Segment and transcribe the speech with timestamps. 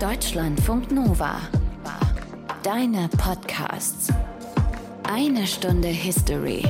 [0.00, 1.40] Deutschlandfunk Nova.
[2.62, 4.12] Deine Podcasts.
[5.02, 6.62] Eine Stunde History.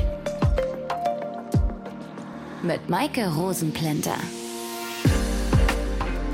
[2.63, 4.15] Mit Maike Rosenplanter.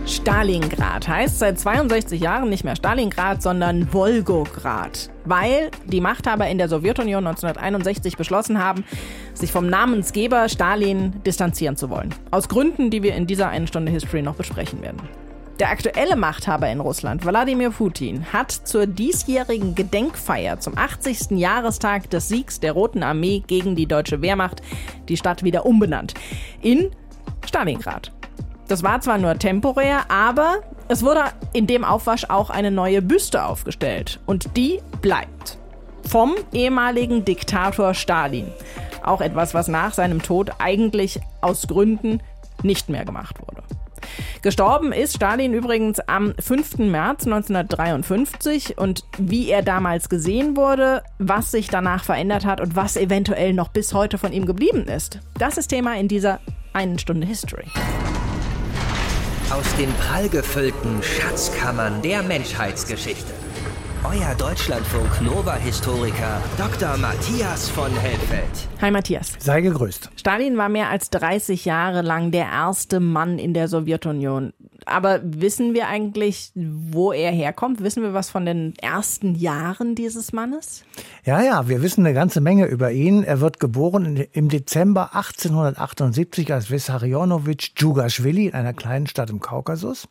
[0.07, 6.69] Stalingrad heißt seit 62 Jahren nicht mehr Stalingrad, sondern Wolgograd, weil die Machthaber in der
[6.69, 8.85] Sowjetunion 1961 beschlossen haben,
[9.33, 12.15] sich vom Namensgeber Stalin distanzieren zu wollen.
[12.31, 15.01] Aus Gründen, die wir in dieser einen Stunde History noch besprechen werden.
[15.61, 21.39] Der aktuelle Machthaber in Russland, Wladimir Putin, hat zur diesjährigen Gedenkfeier zum 80.
[21.39, 24.63] Jahrestag des Siegs der Roten Armee gegen die deutsche Wehrmacht
[25.09, 26.15] die Stadt wieder umbenannt
[26.61, 26.91] in
[27.47, 28.11] Stalingrad.
[28.67, 30.57] Das war zwar nur temporär, aber
[30.89, 31.23] es wurde
[31.53, 34.19] in dem Aufwasch auch eine neue Büste aufgestellt.
[34.27, 35.59] Und die bleibt.
[36.09, 38.51] Vom ehemaligen Diktator Stalin.
[39.05, 42.21] Auch etwas, was nach seinem Tod eigentlich aus Gründen
[42.65, 43.63] nicht mehr gemacht wurde.
[44.43, 46.79] Gestorben ist Stalin übrigens am 5.
[46.79, 52.97] März 1953 und wie er damals gesehen wurde, was sich danach verändert hat und was
[52.97, 56.41] eventuell noch bis heute von ihm geblieben ist, das ist Thema in dieser
[56.73, 57.65] einen Stunde History.
[59.51, 63.44] Aus den prallgefüllten Schatzkammern der Menschheitsgeschichte.
[64.05, 66.95] Euer Deutschlandfunk Nova-Historiker Dr.
[66.99, 68.69] Matthias von Helfeld.
[68.83, 69.33] Hi Matthias.
[69.39, 70.11] Sei gegrüßt.
[70.17, 74.53] Stalin war mehr als 30 Jahre lang der erste Mann in der Sowjetunion.
[74.87, 77.83] Aber wissen wir eigentlich, wo er herkommt?
[77.83, 80.85] Wissen wir was von den ersten Jahren dieses Mannes?
[81.25, 83.25] Ja, ja, wir wissen eine ganze Menge über ihn.
[83.25, 90.09] Er wird geboren im Dezember 1878 als Vissarionovich Djugaschwili in einer kleinen Stadt im Kaukasus.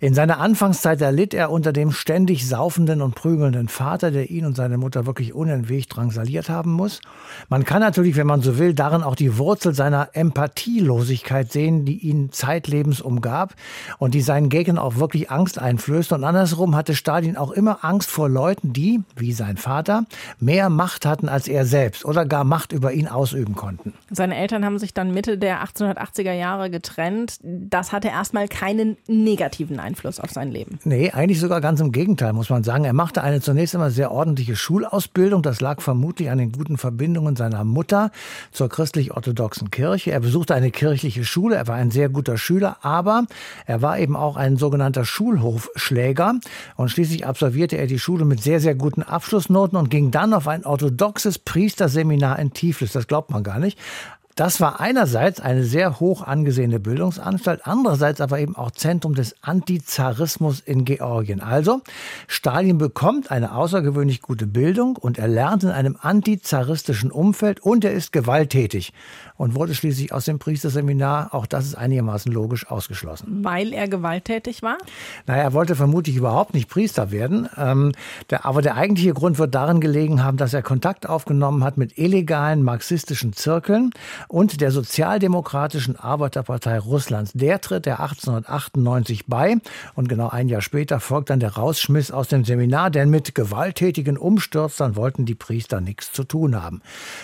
[0.00, 4.56] In seiner Anfangszeit erlitt er unter dem ständig saufenden und prügelnden Vater, der ihn und
[4.56, 7.00] seine Mutter wirklich unentwegt drangsaliert haben muss.
[7.48, 11.98] Man kann natürlich, wenn man so will, darin auch die Wurzel seiner Empathielosigkeit sehen, die
[11.98, 13.54] ihn zeitlebens umgab
[13.98, 16.12] und die seinen Gegnern auch wirklich Angst einflößt.
[16.12, 20.04] Und andersrum hatte Stalin auch immer Angst vor Leuten, die, wie sein Vater,
[20.38, 23.94] mehr Macht hatten als er selbst oder gar Macht über ihn ausüben konnten.
[24.10, 27.38] Seine Eltern haben sich dann Mitte der 1880er Jahre getrennt.
[27.42, 30.78] Das hatte erstmal keinen negativen Einfluss auf sein Leben.
[30.84, 32.84] Nee, eigentlich sogar ganz im Gegenteil, muss man sagen.
[32.84, 35.42] Er machte eine zunächst einmal sehr ordentliche Schulausbildung.
[35.42, 38.10] Das lag vermutlich an den guten Verbindungen seiner Mutter
[38.52, 40.10] zur christlich-orthodoxen Kirche.
[40.10, 41.56] Er besuchte eine kirchliche Schule.
[41.56, 43.26] Er war ein sehr guter Schüler, aber
[43.66, 46.34] er war eben auch ein sogenannter Schulhofschläger.
[46.76, 50.48] Und schließlich absolvierte er die Schule mit sehr, sehr guten Abschlussnoten und ging dann auf
[50.48, 52.92] ein orthodoxes Priesterseminar in Tiflis.
[52.92, 53.78] Das glaubt man gar nicht.
[54.40, 60.60] Das war einerseits eine sehr hoch angesehene Bildungsanstalt, andererseits aber eben auch Zentrum des Antizarismus
[60.60, 61.42] in Georgien.
[61.42, 61.82] Also,
[62.26, 67.92] Stalin bekommt eine außergewöhnlich gute Bildung und er lernt in einem antizaristischen Umfeld und er
[67.92, 68.94] ist gewalttätig
[69.40, 73.42] und wurde schließlich aus dem Priesterseminar, auch das ist einigermaßen logisch, ausgeschlossen.
[73.42, 74.76] Weil er gewalttätig war?
[75.26, 77.48] Naja, er wollte vermutlich überhaupt nicht Priester werden.
[77.56, 77.92] Ähm,
[78.28, 81.96] der, aber der eigentliche Grund wird darin gelegen haben, dass er Kontakt aufgenommen hat mit
[81.96, 83.92] illegalen marxistischen Zirkeln
[84.28, 87.32] und der Sozialdemokratischen Arbeiterpartei Russlands.
[87.32, 89.56] Der tritt er 1898 bei
[89.94, 94.18] und genau ein Jahr später folgt dann der Rausschmiss aus dem Seminar, denn mit gewalttätigen
[94.18, 96.82] Umstürzern wollten die Priester nichts zu tun haben.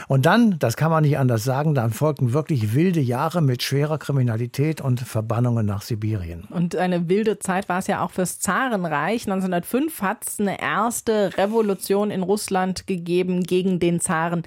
[0.08, 3.98] Und dann, das kann man nicht anders sagen, dann folgten wirklich wilde Jahre mit schwerer
[3.98, 6.44] Kriminalität und Verbannungen nach Sibirien.
[6.50, 9.26] Und eine wilde Zeit war es ja auch fürs Zarenreich.
[9.26, 14.44] 1905 hat es eine erste Revolution in Russland gegeben gegen den Zaren.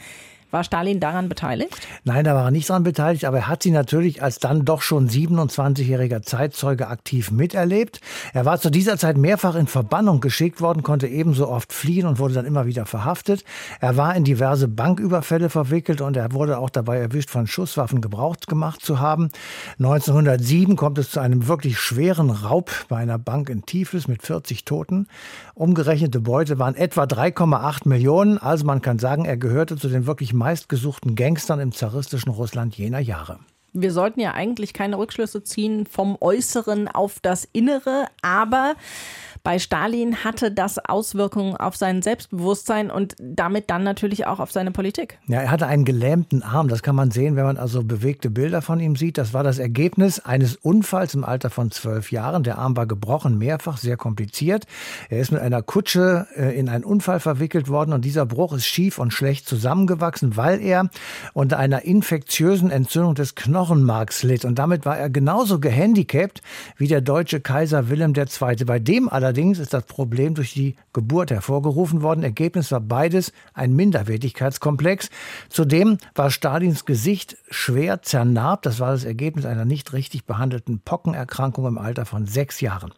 [0.51, 1.87] War Stalin daran beteiligt?
[2.05, 4.81] Nein, da war er nicht daran beteiligt, aber er hat sie natürlich als dann doch
[4.81, 8.01] schon 27-jähriger Zeitzeuge aktiv miterlebt.
[8.33, 12.17] Er war zu dieser Zeit mehrfach in Verbannung geschickt worden, konnte ebenso oft fliehen und
[12.17, 13.43] wurde dann immer wieder verhaftet.
[13.79, 18.37] Er war in diverse Banküberfälle verwickelt und er wurde auch dabei erwischt, von Schusswaffen Gebrauch
[18.47, 19.29] gemacht zu haben.
[19.77, 24.65] 1907 kommt es zu einem wirklich schweren Raub bei einer Bank in Tiflis mit 40
[24.65, 25.07] Toten.
[25.53, 28.39] Umgerechnete Beute waren etwa 3,8 Millionen.
[28.39, 32.99] Also man kann sagen, er gehörte zu den wirklich meistgesuchten Gangstern im zaristischen Russland jener
[32.99, 33.39] Jahre.
[33.73, 38.75] Wir sollten ja eigentlich keine Rückschlüsse ziehen vom Äußeren auf das Innere, aber
[39.43, 44.71] bei Stalin hatte das Auswirkungen auf sein Selbstbewusstsein und damit dann natürlich auch auf seine
[44.71, 45.19] Politik.
[45.27, 46.67] Ja, er hatte einen gelähmten Arm.
[46.67, 49.17] Das kann man sehen, wenn man also bewegte Bilder von ihm sieht.
[49.17, 52.43] Das war das Ergebnis eines Unfalls im Alter von zwölf Jahren.
[52.43, 54.65] Der Arm war gebrochen, mehrfach, sehr kompliziert.
[55.09, 58.65] Er ist mit einer Kutsche äh, in einen Unfall verwickelt worden und dieser Bruch ist
[58.65, 60.89] schief und schlecht zusammengewachsen, weil er
[61.33, 66.41] unter einer infektiösen Entzündung des Knochens Knochenmarkslitt und damit war er genauso gehandicapt
[66.77, 68.63] wie der deutsche Kaiser Wilhelm II.
[68.65, 72.23] Bei dem allerdings ist das Problem durch die Geburt hervorgerufen worden.
[72.23, 75.09] Ergebnis war beides ein Minderwertigkeitskomplex.
[75.49, 78.65] Zudem war Stalins Gesicht schwer zernarbt.
[78.65, 82.93] Das war das Ergebnis einer nicht richtig behandelten Pockenerkrankung im Alter von sechs Jahren.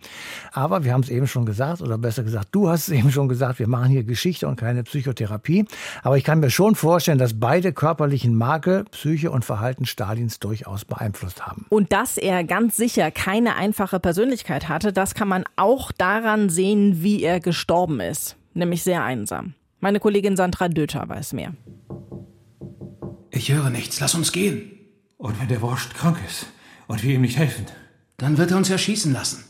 [0.52, 3.30] Aber wir haben es eben schon gesagt, oder besser gesagt, du hast es eben schon
[3.30, 5.66] gesagt, wir machen hier Geschichte und keine Psychotherapie.
[6.04, 10.84] Aber ich kann mir schon vorstellen, dass beide körperlichen Makel, Psyche und Verhalten Stalins durchaus
[10.84, 11.66] beeinflusst haben.
[11.70, 17.02] Und dass er ganz sicher keine einfache Persönlichkeit hatte, das kann man auch daran sehen,
[17.02, 18.36] wie er gestorben ist.
[18.54, 19.54] Nämlich sehr einsam.
[19.80, 21.54] Meine Kollegin Sandra Döter weiß mehr.
[23.30, 24.72] Ich höre nichts, lass uns gehen.
[25.18, 26.48] Und wenn der Wurst krank ist
[26.88, 27.66] und wir ihm nicht helfen?
[28.18, 29.46] Dann wird er uns erschießen lassen.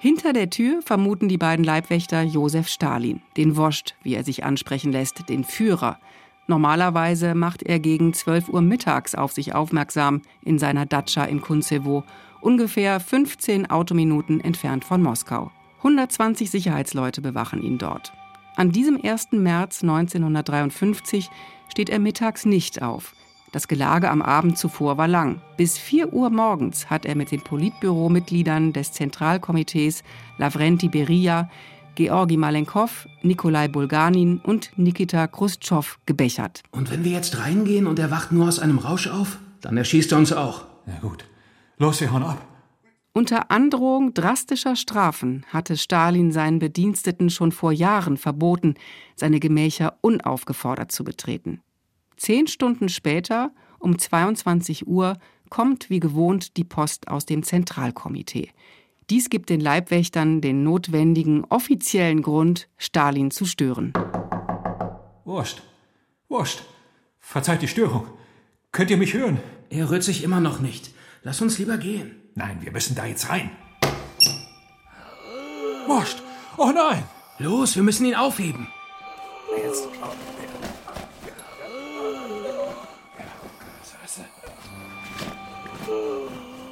[0.00, 4.92] Hinter der Tür vermuten die beiden Leibwächter Josef Stalin, den Woscht, wie er sich ansprechen
[4.92, 5.98] lässt, den Führer.
[6.46, 12.04] Normalerweise macht er gegen 12 Uhr mittags auf sich aufmerksam in seiner Datscha in Kunzewo,
[12.40, 15.50] ungefähr 15 Autominuten entfernt von Moskau.
[15.78, 18.12] 120 Sicherheitsleute bewachen ihn dort.
[18.54, 19.32] An diesem 1.
[19.32, 21.30] März 1953
[21.68, 23.14] steht er mittags nicht auf.
[23.52, 25.40] Das Gelage am Abend zuvor war lang.
[25.56, 30.02] Bis 4 Uhr morgens hat er mit den Politbüromitgliedern des Zentralkomitees
[30.38, 31.48] Lavrenti Beria,
[31.96, 36.62] Georgi Malenkov, Nikolai Bulganin und Nikita Khrushchev gebechert.
[36.70, 40.12] Und wenn wir jetzt reingehen und er wacht nur aus einem Rausch auf, dann erschießt
[40.12, 40.66] er uns auch.
[40.86, 41.24] Na gut.
[41.78, 42.46] Los, wir hauen ab.
[43.12, 48.74] Unter Androhung drastischer Strafen hatte Stalin seinen Bediensteten schon vor Jahren verboten,
[49.14, 51.62] seine Gemächer unaufgefordert zu betreten.
[52.18, 55.16] Zehn Stunden später, um 22 Uhr,
[55.48, 58.50] kommt wie gewohnt die Post aus dem Zentralkomitee.
[59.08, 63.92] Dies gibt den Leibwächtern den notwendigen offiziellen Grund, Stalin zu stören.
[65.24, 65.62] Wurst,
[66.28, 66.64] Wurst,
[67.20, 68.08] verzeiht die Störung.
[68.72, 69.38] Könnt ihr mich hören?
[69.70, 70.90] Er rührt sich immer noch nicht.
[71.22, 72.16] Lass uns lieber gehen.
[72.34, 73.50] Nein, wir müssen da jetzt rein.
[75.86, 76.20] Wurst,
[76.56, 77.04] oh nein!
[77.38, 78.66] Los, wir müssen ihn aufheben.
[79.56, 79.88] Jetzt.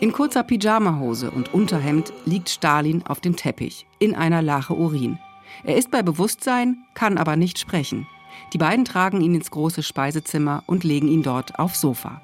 [0.05, 5.19] In kurzer Pyjamahose und Unterhemd liegt Stalin auf dem Teppich, in einer Lache Urin.
[5.63, 8.07] Er ist bei Bewusstsein, kann aber nicht sprechen.
[8.53, 12.21] Die beiden tragen ihn ins große Speisezimmer und legen ihn dort aufs Sofa.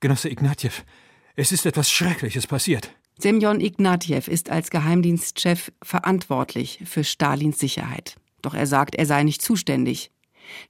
[0.00, 0.82] Genosse Ignatjew,
[1.36, 2.90] es ist etwas Schreckliches passiert.
[3.18, 8.16] Semyon Ignatjew ist als Geheimdienstchef verantwortlich für Stalins Sicherheit.
[8.42, 10.10] Doch er sagt, er sei nicht zuständig.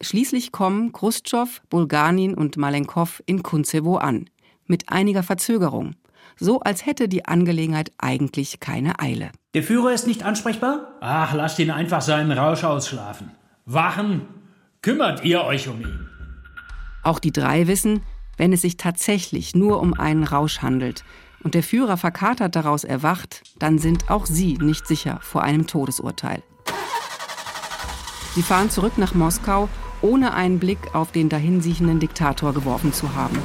[0.01, 4.31] Schließlich kommen Khrushchev, Bulganin und Malenkov in Kunzewo an
[4.71, 5.97] mit einiger Verzögerung,
[6.39, 9.31] so als hätte die Angelegenheit eigentlich keine Eile.
[9.53, 10.93] Der Führer ist nicht ansprechbar?
[11.01, 13.33] Ach, lasst ihn einfach seinen Rausch ausschlafen.
[13.67, 14.23] Wachen,
[14.81, 16.09] kümmert ihr euch um ihn.
[17.03, 18.03] Auch die drei wissen,
[18.37, 21.05] wenn es sich tatsächlich nur um einen Rausch handelt
[21.43, 26.43] und der Führer verkatert daraus erwacht, dann sind auch sie nicht sicher vor einem Todesurteil.
[28.35, 29.69] Sie fahren zurück nach Moskau,
[30.01, 33.39] ohne einen Blick auf den dahinsiechenden Diktator geworfen zu haben.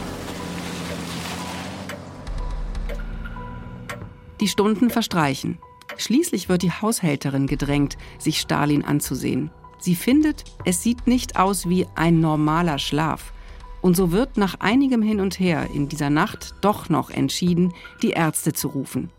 [4.45, 5.57] Die Stunden verstreichen.
[5.97, 9.49] Schließlich wird die Haushälterin gedrängt, sich Stalin anzusehen.
[9.79, 13.33] Sie findet, es sieht nicht aus wie ein normaler Schlaf.
[13.81, 18.11] Und so wird nach einigem Hin und Her in dieser Nacht doch noch entschieden, die
[18.11, 19.09] Ärzte zu rufen.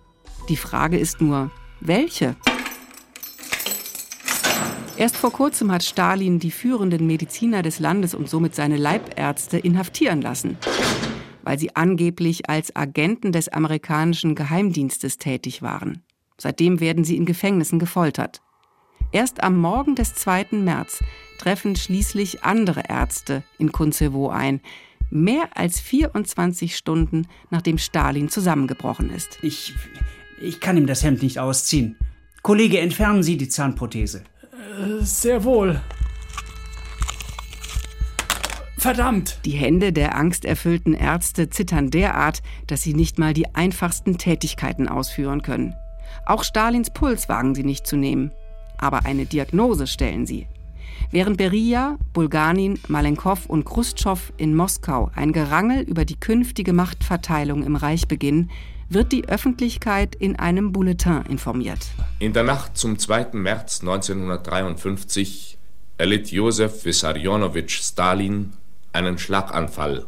[0.48, 1.50] Die Frage ist nur,
[1.80, 2.36] welche?
[4.96, 10.22] Erst vor kurzem hat Stalin die führenden Mediziner des Landes und somit seine Leibärzte inhaftieren
[10.22, 10.56] lassen
[11.46, 16.02] weil sie angeblich als Agenten des amerikanischen Geheimdienstes tätig waren.
[16.38, 18.42] Seitdem werden sie in Gefängnissen gefoltert.
[19.12, 20.48] Erst am Morgen des 2.
[20.50, 21.04] März
[21.38, 24.60] treffen schließlich andere Ärzte in Kunzewo ein,
[25.08, 29.38] mehr als 24 Stunden nachdem Stalin zusammengebrochen ist.
[29.42, 29.72] Ich,
[30.42, 31.96] ich kann ihm das Hemd nicht ausziehen.
[32.42, 34.24] Kollege, entfernen Sie die Zahnprothese.
[34.80, 35.80] Äh, sehr wohl.
[38.86, 39.40] Verdammt!
[39.44, 45.42] Die Hände der angsterfüllten Ärzte zittern derart, dass sie nicht mal die einfachsten Tätigkeiten ausführen
[45.42, 45.74] können.
[46.24, 48.30] Auch Stalins Puls wagen sie nicht zu nehmen.
[48.78, 50.46] Aber eine Diagnose stellen sie.
[51.10, 57.74] Während Beria, Bulganin, Malenkov und Khrushchev in Moskau ein Gerangel über die künftige Machtverteilung im
[57.74, 58.52] Reich beginnen,
[58.88, 61.88] wird die Öffentlichkeit in einem Bulletin informiert.
[62.20, 63.30] In der Nacht zum 2.
[63.32, 65.58] März 1953
[65.98, 68.52] erlitt Josef Wissarionowitsch Stalin
[68.96, 70.06] einen Schlaganfall,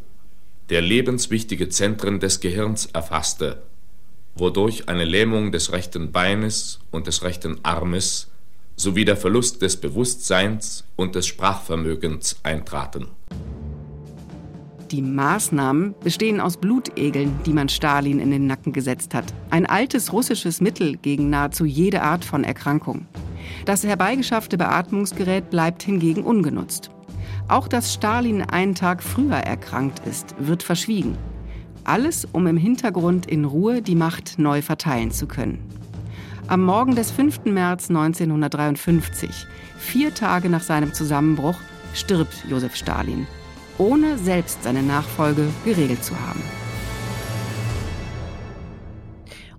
[0.71, 3.63] der lebenswichtige Zentren des Gehirns erfasste,
[4.35, 8.29] wodurch eine Lähmung des rechten Beines und des rechten Armes
[8.77, 13.09] sowie der Verlust des Bewusstseins und des Sprachvermögens eintraten.
[14.91, 19.35] Die Maßnahmen bestehen aus Blutegeln, die man Stalin in den Nacken gesetzt hat.
[19.51, 23.07] Ein altes russisches Mittel gegen nahezu jede Art von Erkrankung.
[23.67, 26.91] Das herbeigeschaffte Beatmungsgerät bleibt hingegen ungenutzt.
[27.49, 31.17] Auch dass Stalin einen Tag früher erkrankt ist, wird verschwiegen.
[31.85, 35.59] Alles, um im Hintergrund in Ruhe die Macht neu verteilen zu können.
[36.47, 37.47] Am Morgen des 5.
[37.47, 39.47] März 1953,
[39.79, 41.57] vier Tage nach seinem Zusammenbruch,
[41.95, 43.27] stirbt Josef Stalin
[43.79, 46.43] ohne selbst seine Nachfolge geregelt zu haben.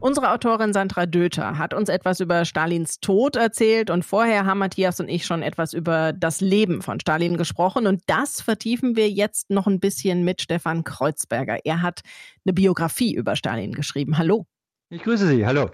[0.02, 5.02] Unsere Autorin Sandra Döter hat uns etwas über Stalins Tod erzählt und vorher haben Matthias
[5.02, 9.50] und ich schon etwas über das Leben von Stalin gesprochen und das vertiefen wir jetzt
[9.50, 11.60] noch ein bisschen mit Stefan Kreuzberger.
[11.66, 12.00] Er hat
[12.46, 14.18] eine Biografie über Stalin geschrieben.
[14.18, 14.46] Hallo.
[14.90, 15.46] Ich grüße Sie.
[15.46, 15.70] Hallo.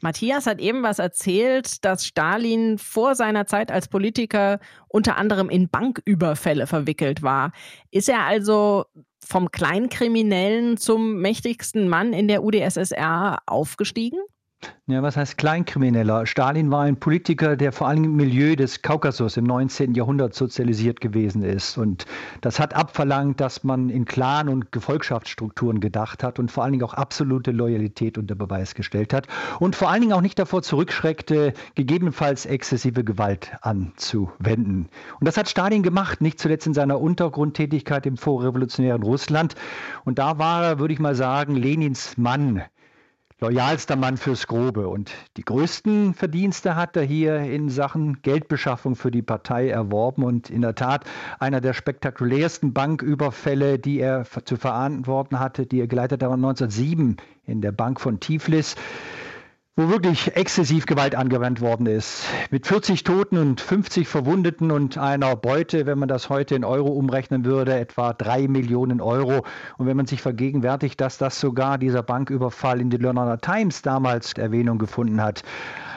[0.00, 5.68] Matthias hat eben was erzählt, dass Stalin vor seiner Zeit als Politiker unter anderem in
[5.68, 7.52] Banküberfälle verwickelt war.
[7.92, 8.86] Ist er also
[9.24, 14.20] vom Kleinkriminellen zum mächtigsten Mann in der UdSSR aufgestiegen?
[14.90, 16.24] Ja, was heißt Kleinkrimineller?
[16.24, 19.94] Stalin war ein Politiker, der vor allem im Milieu des Kaukasus im 19.
[19.94, 21.76] Jahrhundert sozialisiert gewesen ist.
[21.76, 22.06] Und
[22.40, 26.84] das hat abverlangt, dass man in Clan- und Gefolgschaftsstrukturen gedacht hat und vor allen Dingen
[26.84, 29.26] auch absolute Loyalität unter Beweis gestellt hat.
[29.60, 34.88] Und vor allen Dingen auch nicht davor zurückschreckte, gegebenenfalls exzessive Gewalt anzuwenden.
[35.20, 39.54] Und das hat Stalin gemacht, nicht zuletzt in seiner Untergrundtätigkeit im vorrevolutionären Russland.
[40.06, 42.62] Und da war er, würde ich mal sagen, Lenins Mann
[43.40, 44.88] loyalster Mann fürs Grobe.
[44.88, 50.24] Und die größten Verdienste hat er hier in Sachen Geldbeschaffung für die Partei erworben.
[50.24, 51.04] Und in der Tat
[51.38, 57.16] einer der spektakulärsten Banküberfälle, die er zu verantworten hatte, die er geleitet hat, war 1907
[57.46, 58.74] in der Bank von Tiflis
[59.78, 62.24] wo wirklich exzessiv Gewalt angewandt worden ist.
[62.50, 66.88] Mit 40 Toten und 50 Verwundeten und einer Beute, wenn man das heute in Euro
[66.88, 69.44] umrechnen würde, etwa drei Millionen Euro.
[69.76, 74.32] Und wenn man sich vergegenwärtigt, dass das sogar dieser Banküberfall in die Londoner Times damals
[74.32, 75.44] Erwähnung gefunden hat,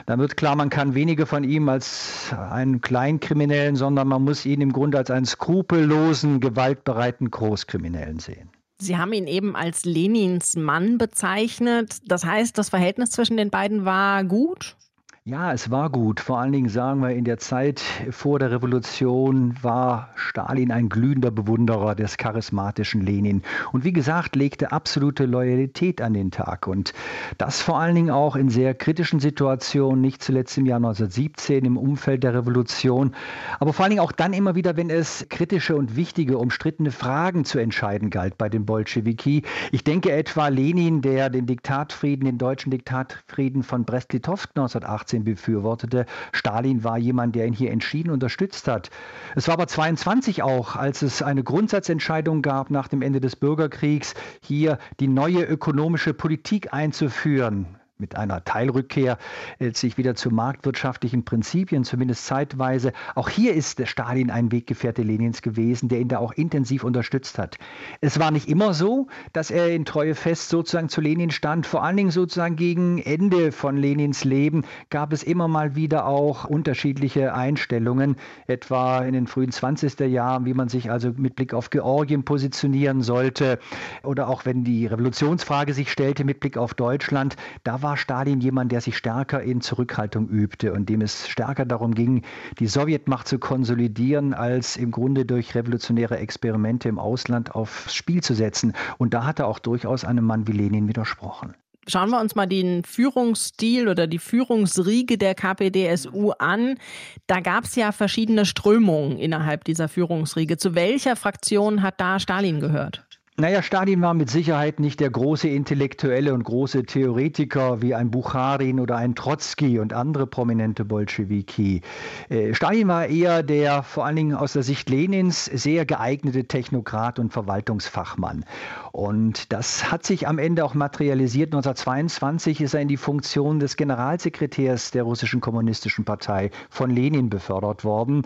[0.06, 4.60] dann wird klar, man kann weniger von ihm als einen Kleinkriminellen, sondern man muss ihn
[4.60, 8.61] im Grunde als einen skrupellosen, gewaltbereiten Großkriminellen sehen.
[8.82, 11.98] Sie haben ihn eben als Lenins Mann bezeichnet.
[12.06, 14.76] Das heißt, das Verhältnis zwischen den beiden war gut?
[15.24, 16.18] Ja, es war gut.
[16.18, 21.30] Vor allen Dingen sagen wir, in der Zeit vor der Revolution war Stalin ein glühender
[21.30, 23.42] Bewunderer des charismatischen Lenin.
[23.70, 26.66] Und wie gesagt, legte absolute Loyalität an den Tag.
[26.66, 26.92] Und
[27.38, 31.76] das vor allen Dingen auch in sehr kritischen Situationen, nicht zuletzt im Jahr 1917 im
[31.76, 33.14] Umfeld der Revolution.
[33.60, 37.44] Aber vor allen Dingen auch dann immer wieder, wenn es kritische und wichtige, umstrittene Fragen
[37.44, 39.44] zu entscheiden galt bei den Bolschewiki.
[39.70, 46.06] Ich denke etwa Lenin, der den Diktatfrieden, den deutschen Diktatfrieden von Brest-Litovsk 1918 1918 befürwortete.
[46.32, 48.90] Stalin war jemand, der ihn hier entschieden unterstützt hat.
[49.36, 54.14] Es war aber 22 auch, als es eine Grundsatzentscheidung gab nach dem Ende des Bürgerkriegs,
[54.40, 57.66] hier die neue ökonomische Politik einzuführen
[58.02, 59.16] mit einer Teilrückkehr
[59.60, 62.92] äh, sich wieder zu marktwirtschaftlichen Prinzipien, zumindest zeitweise.
[63.14, 67.56] Auch hier ist Stalin ein Weggefährte Lenins gewesen, der ihn da auch intensiv unterstützt hat.
[68.00, 71.64] Es war nicht immer so, dass er in Treue fest sozusagen zu Lenin stand.
[71.64, 76.44] Vor allen Dingen sozusagen gegen Ende von Lenins Leben gab es immer mal wieder auch
[76.44, 78.16] unterschiedliche Einstellungen,
[78.48, 80.00] etwa in den frühen 20.
[80.00, 83.60] Jahren, wie man sich also mit Blick auf Georgien positionieren sollte
[84.02, 87.36] oder auch wenn die Revolutionsfrage sich stellte mit Blick auf Deutschland.
[87.62, 91.66] Da war war Stalin jemand, der sich stärker in Zurückhaltung übte und dem es stärker
[91.66, 92.22] darum ging,
[92.58, 98.32] die Sowjetmacht zu konsolidieren, als im Grunde durch revolutionäre Experimente im Ausland aufs Spiel zu
[98.32, 98.72] setzen.
[98.96, 101.52] Und da hat er auch durchaus einem Mann wie Lenin widersprochen.
[101.86, 106.78] Schauen wir uns mal den Führungsstil oder die Führungsriege der KPDSU an.
[107.26, 110.56] Da gab es ja verschiedene Strömungen innerhalb dieser Führungsriege.
[110.56, 113.04] Zu welcher Fraktion hat da Stalin gehört?
[113.38, 118.78] Naja, Stalin war mit Sicherheit nicht der große Intellektuelle und große Theoretiker wie ein Bucharin
[118.78, 121.80] oder ein Trotzki und andere prominente Bolschewiki.
[122.28, 127.18] Äh, Stalin war eher der vor allen Dingen aus der Sicht Lenins sehr geeignete Technokrat
[127.18, 128.44] und Verwaltungsfachmann.
[128.92, 131.54] Und das hat sich am Ende auch materialisiert.
[131.54, 137.82] 1922 ist er in die Funktion des Generalsekretärs der russischen kommunistischen Partei von Lenin befördert
[137.82, 138.24] worden.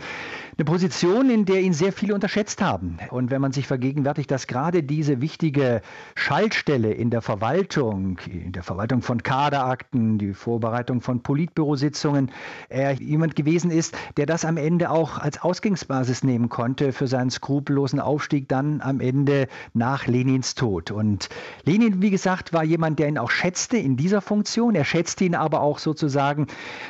[0.59, 2.99] Eine Position, in der ihn sehr viele unterschätzt haben.
[3.11, 5.83] Und wenn man sich vergegenwärtigt, dass gerade die diese wichtige
[6.15, 12.31] Schaltstelle in der Verwaltung, in der Verwaltung von Kaderakten, die Vorbereitung von Politbürositzungen,
[12.71, 17.29] er jemand gewesen ist, der das am Ende auch als Ausgangsbasis nehmen konnte für seinen
[17.29, 20.91] skrupellosen Aufstieg dann am Ende nach Lenins Tod.
[20.91, 21.29] Und
[21.65, 24.75] Lenin, wie gesagt, war jemand, der ihn auch schätzte in dieser Funktion.
[24.75, 26.47] Er schätzte ihn aber auch sozusagen,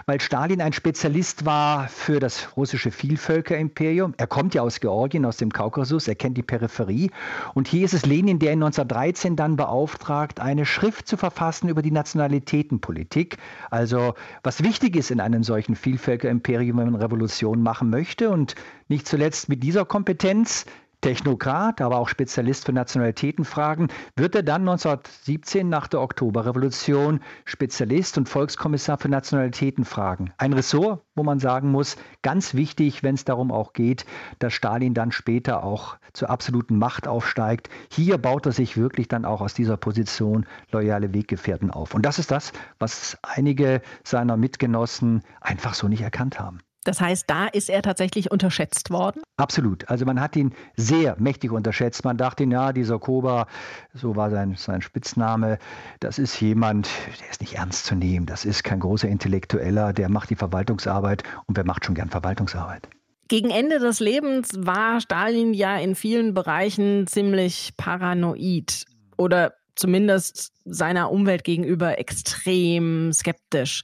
[0.06, 4.14] weil Stalin ein Spezialist war für das russische Vielvölkerimperium.
[4.16, 7.10] Er kommt ja aus Georgien, aus dem Kaukasus, er kennt die Peripherie.
[7.54, 11.80] Und hier ist es Lenin, der ihn 1913 dann beauftragt, eine Schrift zu verfassen über
[11.80, 13.38] die Nationalitätenpolitik.
[13.70, 18.28] Also was wichtig ist in einem solchen Vielvölkerimperium, wenn man Revolution machen möchte.
[18.28, 18.56] Und
[18.88, 20.66] nicht zuletzt mit dieser Kompetenz
[21.00, 28.28] Technokrat, aber auch Spezialist für Nationalitätenfragen, wird er dann 1917 nach der Oktoberrevolution Spezialist und
[28.28, 30.32] Volkskommissar für Nationalitätenfragen.
[30.38, 34.04] Ein Ressort, wo man sagen muss, ganz wichtig, wenn es darum auch geht,
[34.38, 37.68] dass Stalin dann später auch zur absoluten Macht aufsteigt.
[37.90, 41.94] Hier baut er sich wirklich dann auch aus dieser Position loyale Weggefährten auf.
[41.94, 46.60] Und das ist das, was einige seiner Mitgenossen einfach so nicht erkannt haben.
[46.86, 49.20] Das heißt, da ist er tatsächlich unterschätzt worden?
[49.36, 49.88] Absolut.
[49.88, 52.04] Also man hat ihn sehr mächtig unterschätzt.
[52.04, 53.48] Man dachte, ja, dieser Koba,
[53.92, 55.58] so war sein, sein Spitzname,
[55.98, 56.88] das ist jemand,
[57.20, 58.26] der ist nicht ernst zu nehmen.
[58.26, 62.88] Das ist kein großer Intellektueller, der macht die Verwaltungsarbeit und wer macht schon gern Verwaltungsarbeit?
[63.28, 68.84] Gegen Ende des Lebens war Stalin ja in vielen Bereichen ziemlich paranoid
[69.16, 73.82] oder zumindest seiner Umwelt gegenüber extrem skeptisch.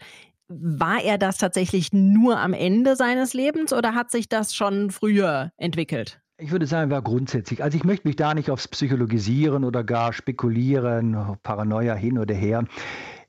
[0.61, 5.52] War er das tatsächlich nur am Ende seines Lebens oder hat sich das schon früher
[5.56, 6.21] entwickelt?
[6.38, 7.62] Ich würde sagen, war grundsätzlich.
[7.62, 12.64] Also ich möchte mich da nicht aufs Psychologisieren oder gar spekulieren, Paranoia hin oder her.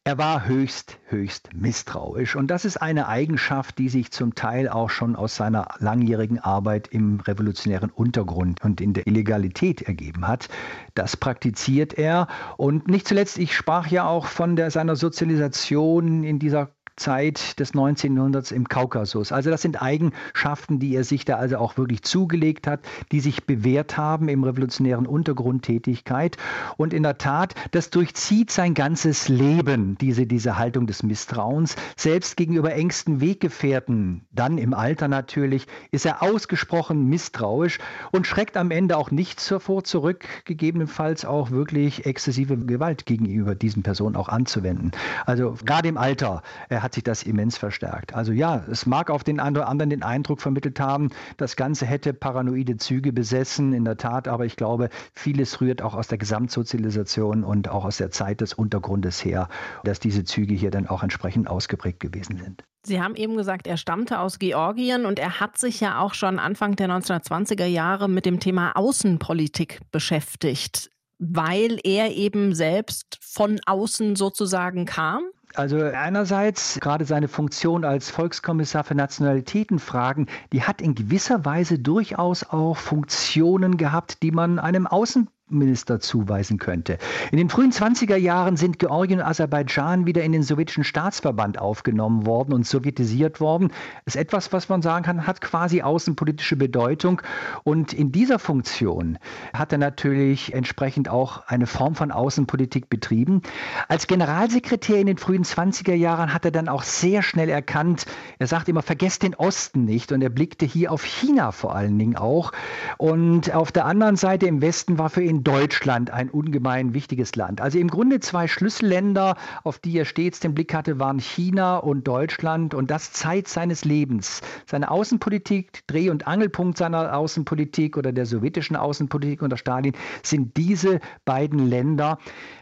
[0.05, 2.35] Er war höchst, höchst misstrauisch.
[2.35, 6.89] Und das ist eine Eigenschaft, die sich zum Teil auch schon aus seiner langjährigen Arbeit
[6.89, 10.49] im revolutionären Untergrund und in der Illegalität ergeben hat.
[10.93, 12.27] Das praktiziert er.
[12.57, 17.73] Und nicht zuletzt, ich sprach ja auch von der, seiner Sozialisation in dieser Zeit des
[17.73, 18.15] 19.
[18.15, 19.31] Jahrhunderts im Kaukasus.
[19.31, 22.81] Also das sind Eigenschaften, die er sich da also auch wirklich zugelegt hat,
[23.11, 26.37] die sich bewährt haben im revolutionären Untergrundtätigkeit.
[26.77, 31.75] Und in der Tat, das durchzieht sein ganzes Leben, diese, diese Haltung des Misstrauens.
[31.97, 37.79] Selbst gegenüber engsten Weggefährten, dann im Alter natürlich, ist er ausgesprochen misstrauisch
[38.11, 43.81] und schreckt am Ende auch nichts hervor zurück, gegebenenfalls auch wirklich exzessive Gewalt gegenüber diesen
[43.81, 44.91] Personen auch anzuwenden.
[45.25, 48.13] Also gerade im Alter, er hat sich das immens verstärkt.
[48.13, 51.85] Also ja, es mag auf den einen oder anderen den Eindruck vermittelt haben, das Ganze
[51.85, 56.17] hätte paranoide Züge besessen, in der Tat, aber ich glaube, vieles rührt auch aus der
[56.17, 59.47] Gesamtsozialisation und auch aus der Zeit des Untergrundes her,
[59.83, 62.63] dass diese Züge hier dann auch entsprechend ausgeprägt gewesen sind.
[62.85, 66.37] Sie haben eben gesagt, er stammte aus Georgien und er hat sich ja auch schon
[66.37, 74.17] Anfang der 1920er Jahre mit dem Thema Außenpolitik beschäftigt, weil er eben selbst von außen
[74.17, 75.23] sozusagen kam.
[75.55, 82.43] Also einerseits gerade seine Funktion als Volkskommissar für Nationalitätenfragen, die hat in gewisser Weise durchaus
[82.43, 86.97] auch Funktionen gehabt, die man einem Außen Minister zuweisen könnte.
[87.31, 92.25] In den frühen 20er Jahren sind Georgien und Aserbaidschan wieder in den sowjetischen Staatsverband aufgenommen
[92.25, 93.69] worden und sowjetisiert worden.
[94.05, 97.21] Das ist etwas, was man sagen kann, hat quasi außenpolitische Bedeutung.
[97.63, 99.17] Und in dieser Funktion
[99.53, 103.41] hat er natürlich entsprechend auch eine Form von Außenpolitik betrieben.
[103.89, 108.05] Als Generalsekretär in den frühen 20er Jahren hat er dann auch sehr schnell erkannt,
[108.39, 110.11] er sagt immer, vergesst den Osten nicht.
[110.11, 112.53] Und er blickte hier auf China vor allen Dingen auch.
[112.97, 117.61] Und auf der anderen Seite im Westen war für ihn Deutschland ein ungemein wichtiges Land.
[117.61, 122.07] Also im Grunde zwei Schlüsselländer, auf die er stets den Blick hatte, waren China und
[122.07, 124.41] Deutschland und das Zeit seines Lebens.
[124.65, 130.99] Seine Außenpolitik, Dreh- und Angelpunkt seiner Außenpolitik oder der sowjetischen Außenpolitik unter Stalin sind diese
[131.25, 132.17] beiden Länder.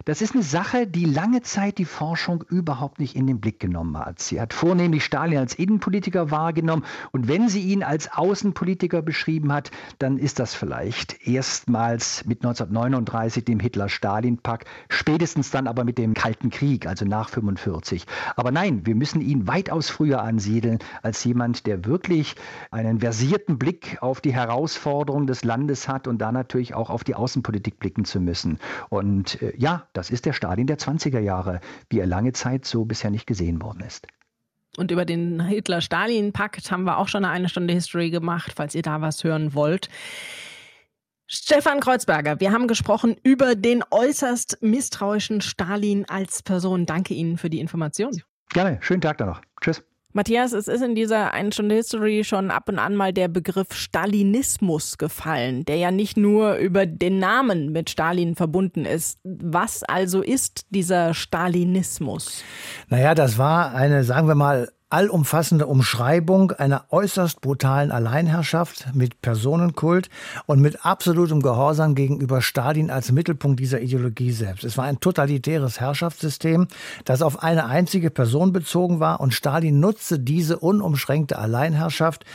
[0.05, 3.97] Das ist eine Sache, die lange Zeit die Forschung überhaupt nicht in den Blick genommen
[3.97, 4.19] hat.
[4.19, 9.71] Sie hat vornehmlich Stalin als Innenpolitiker wahrgenommen und wenn sie ihn als Außenpolitiker beschrieben hat,
[9.99, 16.13] dann ist das vielleicht erstmals mit 19 1939 dem Hitler-Stalin-Pakt, spätestens dann aber mit dem
[16.13, 18.05] Kalten Krieg, also nach 45.
[18.35, 22.35] Aber nein, wir müssen ihn weitaus früher ansiedeln als jemand, der wirklich
[22.71, 27.15] einen versierten Blick auf die Herausforderungen des Landes hat und da natürlich auch auf die
[27.15, 28.59] Außenpolitik blicken zu müssen.
[28.89, 32.85] Und äh, ja, das ist der Stalin der 20er Jahre, wie er lange Zeit so
[32.85, 34.07] bisher nicht gesehen worden ist.
[34.77, 39.01] Und über den Hitler-Stalin-Pakt haben wir auch schon eine Stunde History gemacht, falls ihr da
[39.01, 39.89] was hören wollt.
[41.33, 46.85] Stefan Kreuzberger, wir haben gesprochen über den äußerst misstrauischen Stalin als Person.
[46.85, 48.21] Danke Ihnen für die Information.
[48.49, 49.39] Gerne, schönen Tag dann noch.
[49.61, 49.81] Tschüss.
[50.11, 53.73] Matthias, es ist in dieser einen Stunde History schon ab und an mal der Begriff
[53.73, 59.17] Stalinismus gefallen, der ja nicht nur über den Namen mit Stalin verbunden ist.
[59.23, 62.43] Was also ist dieser Stalinismus?
[62.89, 70.09] Naja, das war eine, sagen wir mal, allumfassende Umschreibung einer äußerst brutalen Alleinherrschaft mit Personenkult
[70.47, 74.65] und mit absolutem Gehorsam gegenüber Stalin als Mittelpunkt dieser Ideologie selbst.
[74.65, 76.67] Es war ein totalitäres Herrschaftssystem,
[77.05, 82.25] das auf eine einzige Person bezogen war und Stalin nutzte diese unumschränkte Alleinherrschaft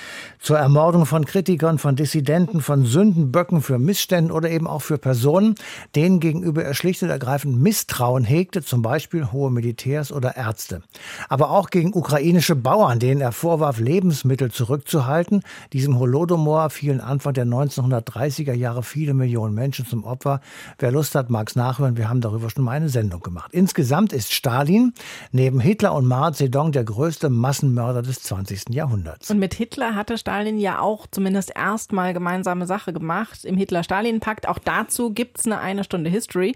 [0.40, 5.56] zur Ermordung von Kritikern, von Dissidenten, von Sündenböcken für Missständen oder eben auch für Personen,
[5.94, 10.82] denen gegenüber er schlicht und ergreifend Misstrauen hegte, zum Beispiel hohe Militärs oder Ärzte.
[11.28, 15.42] Aber auch gegen ukrainische Polnische Bauern, denen er vorwarf, Lebensmittel zurückzuhalten.
[15.72, 20.40] Diesem Holodomor fielen Anfang der 1930er Jahre viele Millionen Menschen zum Opfer.
[20.78, 21.96] Wer Lust hat, mag es nachhören.
[21.96, 23.50] Wir haben darüber schon mal eine Sendung gemacht.
[23.52, 24.94] Insgesamt ist Stalin
[25.32, 28.68] neben Hitler und Mao Zedong der größte Massenmörder des 20.
[28.70, 29.28] Jahrhunderts.
[29.28, 34.46] Und mit Hitler hatte Stalin ja auch zumindest erstmal gemeinsame Sache gemacht im Hitler-Stalin-Pakt.
[34.46, 36.54] Auch dazu gibt es eine eine Stunde History.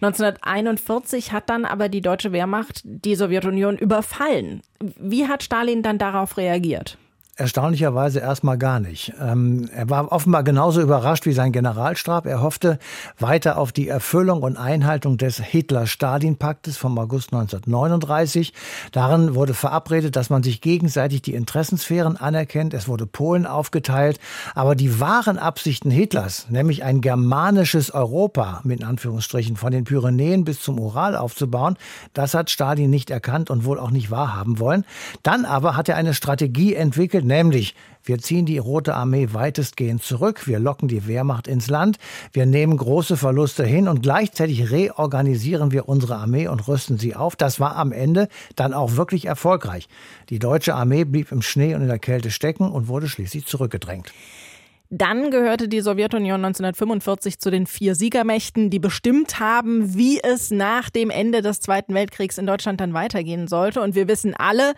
[0.00, 4.62] 1941 hat dann aber die deutsche Wehrmacht die Sowjetunion überfallen.
[4.98, 6.98] Wie hat Stalin dann darauf reagiert?
[7.40, 9.14] Erstaunlicherweise erstmal gar nicht.
[9.18, 12.26] Ähm, er war offenbar genauso überrascht wie sein Generalstab.
[12.26, 12.78] Er hoffte
[13.18, 18.52] weiter auf die Erfüllung und Einhaltung des Hitler-Stalin-Paktes vom August 1939.
[18.92, 22.74] Darin wurde verabredet, dass man sich gegenseitig die Interessensphären anerkennt.
[22.74, 24.20] Es wurde Polen aufgeteilt.
[24.54, 30.60] Aber die wahren Absichten Hitlers, nämlich ein germanisches Europa, mit Anführungsstrichen, von den Pyrenäen bis
[30.60, 31.78] zum Ural aufzubauen,
[32.12, 34.84] das hat Stalin nicht erkannt und wohl auch nicht wahrhaben wollen.
[35.22, 40.46] Dann aber hat er eine Strategie entwickelt, nämlich wir ziehen die Rote Armee weitestgehend zurück,
[40.46, 41.98] wir locken die Wehrmacht ins Land,
[42.32, 47.36] wir nehmen große Verluste hin und gleichzeitig reorganisieren wir unsere Armee und rüsten sie auf.
[47.36, 49.86] Das war am Ende dann auch wirklich erfolgreich.
[50.30, 54.12] Die deutsche Armee blieb im Schnee und in der Kälte stecken und wurde schließlich zurückgedrängt.
[54.92, 60.90] Dann gehörte die Sowjetunion 1945 zu den vier Siegermächten, die bestimmt haben, wie es nach
[60.90, 63.82] dem Ende des Zweiten Weltkriegs in Deutschland dann weitergehen sollte.
[63.82, 64.74] Und wir wissen alle,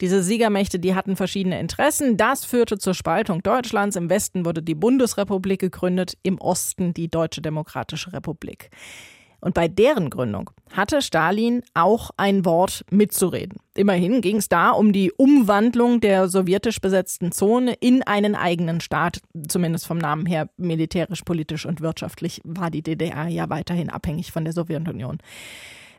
[0.00, 2.16] diese Siegermächte, die hatten verschiedene Interessen.
[2.16, 3.96] Das führte zur Spaltung Deutschlands.
[3.96, 8.70] Im Westen wurde die Bundesrepublik gegründet, im Osten die Deutsche Demokratische Republik.
[9.40, 13.58] Und bei deren Gründung hatte Stalin auch ein Wort mitzureden.
[13.74, 19.20] Immerhin ging es da um die Umwandlung der sowjetisch besetzten Zone in einen eigenen Staat,
[19.48, 24.44] zumindest vom Namen her militärisch, politisch und wirtschaftlich war die DDR ja weiterhin abhängig von
[24.44, 25.18] der Sowjetunion.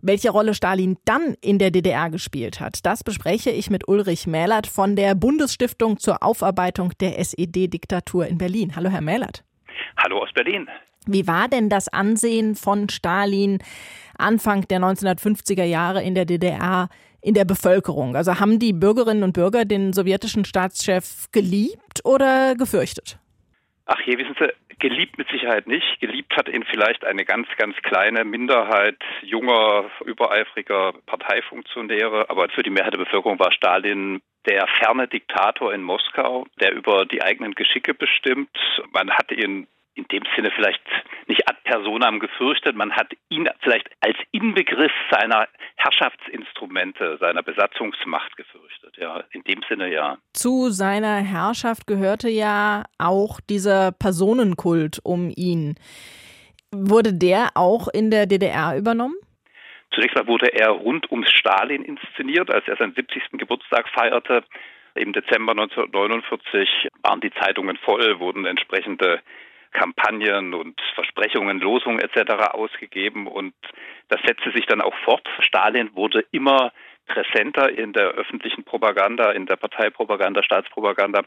[0.04, 4.66] Welche Rolle Stalin dann in der DDR gespielt hat, das bespreche ich mit Ulrich Mählert
[4.66, 8.76] von der Bundesstiftung zur Aufarbeitung der SED-Diktatur in Berlin.
[8.76, 9.44] Hallo, Herr Mählert.
[9.98, 10.68] Hallo aus Berlin.
[11.06, 13.60] Wie war denn das Ansehen von Stalin
[14.18, 16.90] Anfang der 1950er Jahre in der DDR
[17.22, 18.16] in der Bevölkerung?
[18.16, 23.20] Also haben die Bürgerinnen und Bürger den sowjetischen Staatschef geliebt oder gefürchtet?
[23.86, 24.48] Ach je, wissen Sie,
[24.82, 26.02] geliebt mit Sicherheit nicht.
[26.02, 32.30] Geliebt hat ihn vielleicht eine ganz, ganz kleine Minderheit junger, übereifriger Parteifunktionäre.
[32.30, 37.06] Aber für die Mehrheit der Bevölkerung war Stalin der ferne Diktator in Moskau, der über
[37.06, 38.50] die eigenen Geschicke bestimmt.
[38.92, 40.82] Man hat ihn in dem Sinne vielleicht
[41.28, 42.76] nicht ad personam gefürchtet.
[42.76, 48.98] Man hat ihn vielleicht als Inbegriff seiner Herrschaftsinstrumente, seiner Besatzungsmacht gefürchtet.
[48.98, 50.18] Ja, in dem Sinne ja.
[50.34, 55.76] Zu seiner Herrschaft gehörte ja auch dieser Personenkult um ihn.
[56.74, 59.16] Wurde der auch in der DDR übernommen?
[59.94, 63.24] Zunächst mal wurde er rund ums Stalin inszeniert, als er seinen 70.
[63.34, 64.44] Geburtstag feierte.
[64.96, 69.22] Im Dezember 1949 waren die Zeitungen voll, wurden entsprechende
[69.72, 72.32] Kampagnen und Versprechungen, Losungen etc.
[72.52, 73.54] ausgegeben und
[74.10, 75.28] das setzte sich dann auch fort.
[75.40, 76.72] Stalin wurde immer
[77.08, 81.24] präsenter in der öffentlichen Propaganda, in der Parteipropaganda, Staatspropaganda.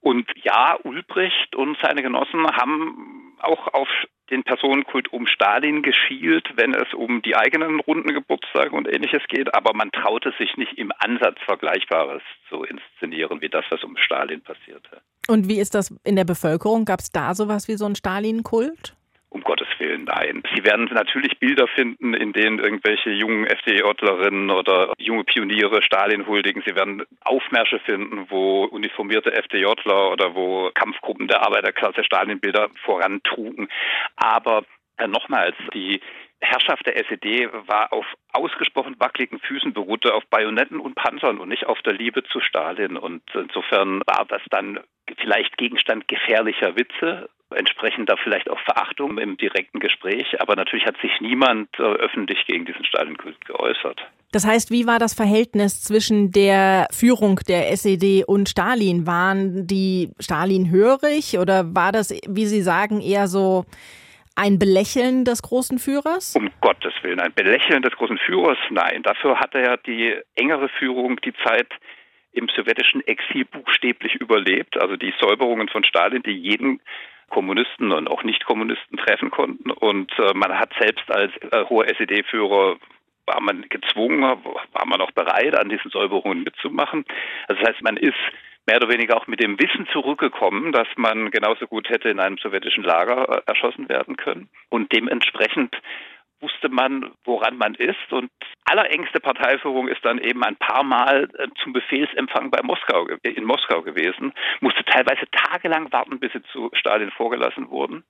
[0.00, 3.88] Und ja, Ulbricht und seine Genossen haben auch auf
[4.30, 9.54] den Personenkult um Stalin geschielt, wenn es um die eigenen runden Geburtstage und ähnliches geht,
[9.54, 14.42] aber man traute sich nicht im Ansatz Vergleichbares zu inszenieren, wie das, was um Stalin
[14.42, 15.00] passierte.
[15.28, 16.84] Und wie ist das in der Bevölkerung?
[16.84, 18.97] Gab es da sowas wie so einen Stalin-Kult?
[19.30, 20.42] Um Gottes Willen, nein.
[20.54, 26.62] Sie werden natürlich Bilder finden, in denen irgendwelche jungen FDJlerinnen oder junge Pioniere Stalin huldigen.
[26.66, 33.68] Sie werden Aufmärsche finden, wo uniformierte FDJler oder wo Kampfgruppen der Arbeiterklasse Stalin-Bilder vorantrugen.
[34.16, 34.64] Aber
[34.96, 36.00] äh, nochmals, die
[36.40, 41.66] Herrschaft der SED war auf ausgesprochen wackeligen Füßen, beruhte auf Bajonetten und Panzern und nicht
[41.66, 42.96] auf der Liebe zu Stalin.
[42.96, 44.80] Und insofern war das dann
[45.18, 50.40] vielleicht Gegenstand gefährlicher Witze, entsprechend da vielleicht auch Verachtung im direkten Gespräch.
[50.40, 54.00] Aber natürlich hat sich niemand äh, öffentlich gegen diesen Stalin-Kult geäußert.
[54.32, 59.06] Das heißt, wie war das Verhältnis zwischen der Führung der SED und Stalin?
[59.06, 63.64] Waren die Stalin hörig oder war das, wie Sie sagen, eher so
[64.36, 66.36] ein Belächeln des großen Führers?
[66.36, 68.58] Um Gottes Willen, ein Belächeln des großen Führers?
[68.70, 71.68] Nein, dafür hatte ja die engere Führung die Zeit
[72.32, 74.80] im sowjetischen Exil buchstäblich überlebt.
[74.80, 76.80] Also die Säuberungen von Stalin, die jeden
[77.28, 79.70] Kommunisten und auch Nicht-Kommunisten treffen konnten.
[79.70, 82.76] Und äh, man hat selbst als äh, hoher SED-Führer
[83.26, 87.04] war man gezwungen, war man auch bereit, an diesen Säuberungen mitzumachen.
[87.46, 88.16] Also das heißt, man ist
[88.66, 92.38] mehr oder weniger auch mit dem Wissen zurückgekommen, dass man genauso gut hätte in einem
[92.38, 94.48] sowjetischen Lager äh, erschossen werden können.
[94.68, 95.74] Und dementsprechend
[96.40, 98.12] wusste man, woran man ist.
[98.12, 98.30] Und
[98.64, 103.82] allerengste Parteiführung ist dann eben ein paar Mal äh, zum Befehlsempfang bei Moskau, in Moskau
[103.82, 108.04] gewesen, musste teilweise tagelang warten, bis sie zu Stalin vorgelassen wurden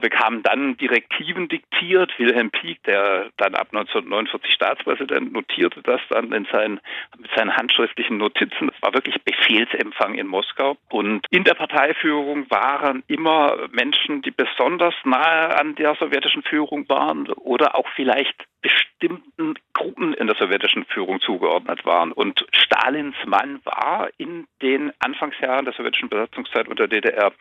[0.00, 2.12] bekamen dann Direktiven diktiert.
[2.18, 6.80] Wilhelm Pieck, der dann ab 1949 Staatspräsident, notierte das dann in seinen,
[7.18, 8.68] mit seinen handschriftlichen Notizen.
[8.68, 10.76] Das war wirklich Befehlsempfang in Moskau.
[10.90, 17.28] Und in der Parteiführung waren immer Menschen, die besonders nahe an der sowjetischen Führung waren
[17.32, 22.12] oder auch vielleicht bestimmten Gruppen in der sowjetischen Führung zugeordnet waren.
[22.12, 27.32] Und Stalins Mann war in den Anfangsjahren der sowjetischen Besatzungszeit unter DDR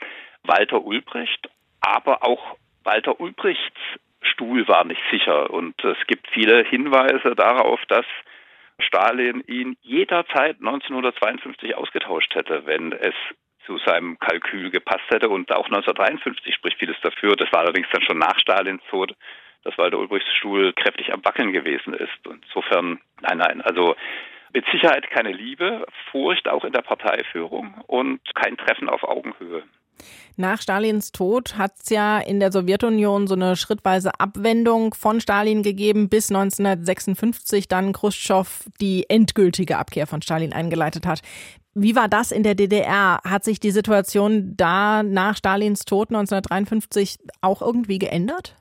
[0.43, 1.49] Walter Ulbricht,
[1.81, 3.79] aber auch Walter Ulbrichts
[4.21, 5.49] Stuhl war nicht sicher.
[5.49, 8.05] Und es gibt viele Hinweise darauf, dass
[8.79, 13.13] Stalin ihn jederzeit 1952 ausgetauscht hätte, wenn es
[13.65, 15.29] zu seinem Kalkül gepasst hätte.
[15.29, 17.35] Und auch 1953 spricht vieles dafür.
[17.35, 19.15] Das war allerdings dann schon nach Stalins Tod,
[19.63, 22.27] dass Walter Ulbrichts Stuhl kräftig am Wackeln gewesen ist.
[22.27, 23.95] Und insofern, nein, nein, also
[24.53, 29.63] mit Sicherheit keine Liebe, Furcht auch in der Parteiführung und kein Treffen auf Augenhöhe.
[30.37, 35.63] Nach Stalins Tod hat es ja in der Sowjetunion so eine schrittweise Abwendung von Stalin
[35.63, 41.21] gegeben, bis 1956 dann Khrushchev die endgültige Abkehr von Stalin eingeleitet hat.
[41.75, 43.19] Wie war das in der DDR?
[43.23, 48.55] Hat sich die Situation da nach Stalins Tod 1953 auch irgendwie geändert?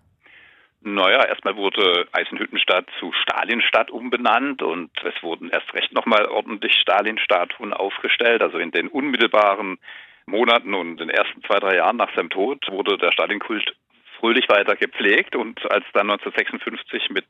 [0.81, 7.73] Naja, erstmal wurde Eisenhüttenstadt zu Stalinstadt umbenannt und es wurden erst recht nochmal ordentlich Stalin-Statuen
[7.73, 8.43] aufgestellt.
[8.43, 9.79] Also in den unmittelbaren
[10.29, 13.75] Monaten und den ersten zwei, drei Jahren nach seinem Tod wurde der Stalin-Kult
[14.19, 17.27] fröhlich weiter gepflegt und als dann 1956 mit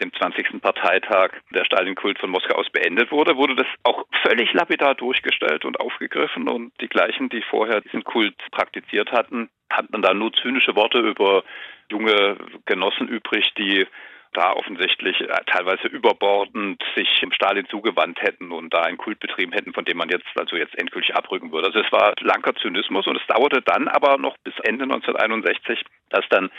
[0.00, 0.60] dem 20.
[0.60, 5.78] Parteitag der Stalin-Kult von Moskau aus beendet wurde, wurde das auch völlig lapidar durchgestellt und
[5.78, 10.98] aufgegriffen und die gleichen, die vorher diesen Kult praktiziert hatten, hatten dann nur zynische Worte
[10.98, 11.44] über
[11.90, 13.86] junge Genossen übrig, die
[14.34, 19.52] da offensichtlich äh, teilweise überbordend sich dem Stalin zugewandt hätten und da einen Kult betrieben
[19.52, 21.68] hätten, von dem man jetzt also jetzt endgültig abrücken würde.
[21.68, 26.24] Also es war blanker Zynismus und es dauerte dann aber noch bis Ende 1961, dass
[26.28, 26.50] dann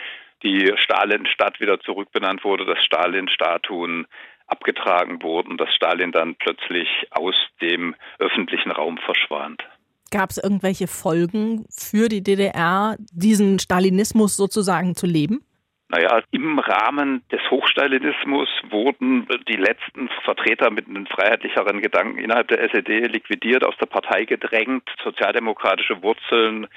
[0.43, 4.07] die Stalin-Stadt wieder zurückbenannt wurde, dass Stalin-Statuen
[4.47, 9.63] abgetragen wurden, dass Stalin dann plötzlich aus dem öffentlichen Raum verschwand.
[10.11, 15.43] Gab es irgendwelche Folgen für die DDR, diesen Stalinismus sozusagen zu leben?
[15.89, 22.63] Naja, im Rahmen des Hochstalinismus wurden die letzten Vertreter mit einem freiheitlicheren Gedanken innerhalb der
[22.63, 26.67] SED liquidiert, aus der Partei gedrängt, sozialdemokratische Wurzeln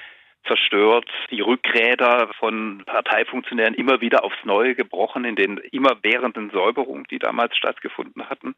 [0.45, 7.19] zerstört, die Rückräder von Parteifunktionären immer wieder aufs Neue gebrochen in den immerwährenden Säuberungen, die
[7.19, 8.55] damals stattgefunden hatten.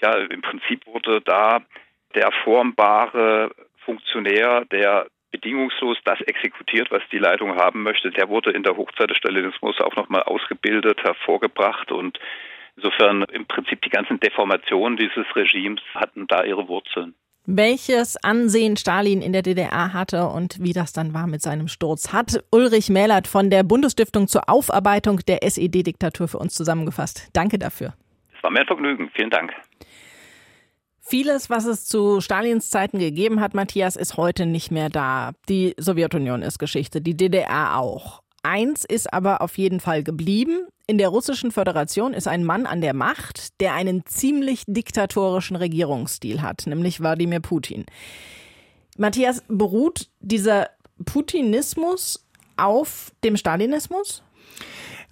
[0.00, 1.60] Ja, im Prinzip wurde da
[2.14, 3.50] der formbare
[3.84, 8.10] Funktionär, der bedingungslos das exekutiert, was die Leitung haben möchte.
[8.10, 12.18] Der wurde in der Hochzeit des Stalinismus auch nochmal ausgebildet, hervorgebracht und
[12.76, 17.14] insofern im Prinzip die ganzen Deformationen dieses Regimes hatten da ihre Wurzeln.
[17.46, 22.12] Welches Ansehen Stalin in der DDR hatte und wie das dann war mit seinem Sturz,
[22.12, 27.30] hat Ulrich Mählert von der Bundesstiftung zur Aufarbeitung der SED-Diktatur für uns zusammengefasst.
[27.32, 27.94] Danke dafür.
[28.36, 29.10] Es war mir ein Vergnügen.
[29.14, 29.52] Vielen Dank.
[31.00, 35.32] Vieles, was es zu Stalins Zeiten gegeben hat, Matthias, ist heute nicht mehr da.
[35.48, 38.22] Die Sowjetunion ist Geschichte, die DDR auch.
[38.42, 40.66] Eins ist aber auf jeden Fall geblieben.
[40.86, 46.42] In der Russischen Föderation ist ein Mann an der Macht, der einen ziemlich diktatorischen Regierungsstil
[46.42, 47.86] hat, nämlich Wladimir Putin.
[48.96, 50.70] Matthias, beruht dieser
[51.04, 54.22] Putinismus auf dem Stalinismus?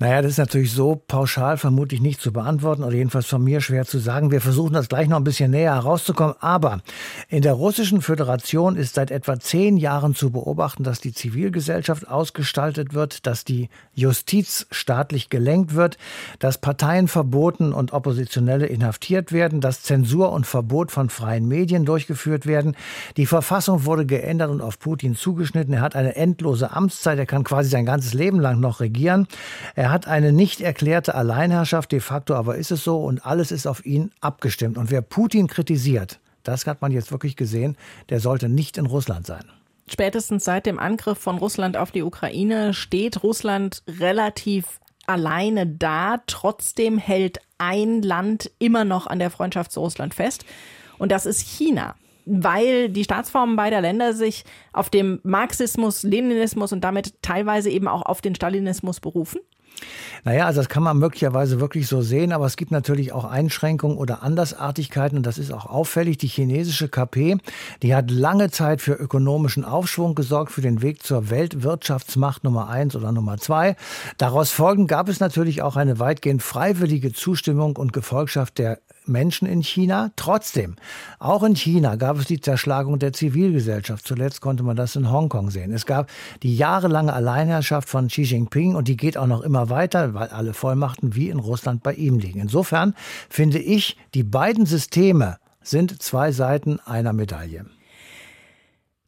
[0.00, 3.84] Naja, das ist natürlich so pauschal vermutlich nicht zu beantworten oder jedenfalls von mir schwer
[3.84, 4.30] zu sagen.
[4.30, 6.36] Wir versuchen das gleich noch ein bisschen näher herauszukommen.
[6.38, 6.82] Aber
[7.28, 12.94] in der Russischen Föderation ist seit etwa zehn Jahren zu beobachten, dass die Zivilgesellschaft ausgestaltet
[12.94, 15.98] wird, dass die Justiz staatlich gelenkt wird,
[16.38, 22.46] dass Parteien verboten und Oppositionelle inhaftiert werden, dass Zensur und Verbot von freien Medien durchgeführt
[22.46, 22.76] werden.
[23.16, 25.74] Die Verfassung wurde geändert und auf Putin zugeschnitten.
[25.74, 27.18] Er hat eine endlose Amtszeit.
[27.18, 29.26] Er kann quasi sein ganzes Leben lang noch regieren.
[29.74, 33.50] Er Er hat eine nicht erklärte Alleinherrschaft, de facto aber ist es so und alles
[33.50, 34.76] ist auf ihn abgestimmt.
[34.76, 37.74] Und wer Putin kritisiert, das hat man jetzt wirklich gesehen,
[38.10, 39.46] der sollte nicht in Russland sein.
[39.90, 46.18] Spätestens seit dem Angriff von Russland auf die Ukraine steht Russland relativ alleine da.
[46.26, 50.44] Trotzdem hält ein Land immer noch an der Freundschaft zu Russland fest.
[50.98, 51.94] Und das ist China
[52.30, 58.02] weil die Staatsformen beider Länder sich auf dem Marxismus, Leninismus und damit teilweise eben auch
[58.02, 59.40] auf den Stalinismus berufen?
[60.24, 63.96] Naja, also das kann man möglicherweise wirklich so sehen, aber es gibt natürlich auch Einschränkungen
[63.96, 66.18] oder Andersartigkeiten und das ist auch auffällig.
[66.18, 67.38] Die chinesische KP,
[67.82, 72.96] die hat lange Zeit für ökonomischen Aufschwung gesorgt, für den Weg zur Weltwirtschaftsmacht Nummer eins
[72.96, 73.76] oder Nummer zwei.
[74.16, 79.62] Daraus folgend gab es natürlich auch eine weitgehend freiwillige Zustimmung und Gefolgschaft der Menschen in
[79.62, 80.10] China.
[80.16, 80.76] Trotzdem,
[81.18, 84.06] auch in China gab es die Zerschlagung der Zivilgesellschaft.
[84.06, 85.72] Zuletzt konnte man das in Hongkong sehen.
[85.72, 86.10] Es gab
[86.42, 90.54] die jahrelange Alleinherrschaft von Xi Jinping und die geht auch noch immer weiter, weil alle
[90.54, 92.40] Vollmachten wie in Russland bei ihm liegen.
[92.40, 92.94] Insofern
[93.28, 97.66] finde ich, die beiden Systeme sind zwei Seiten einer Medaille.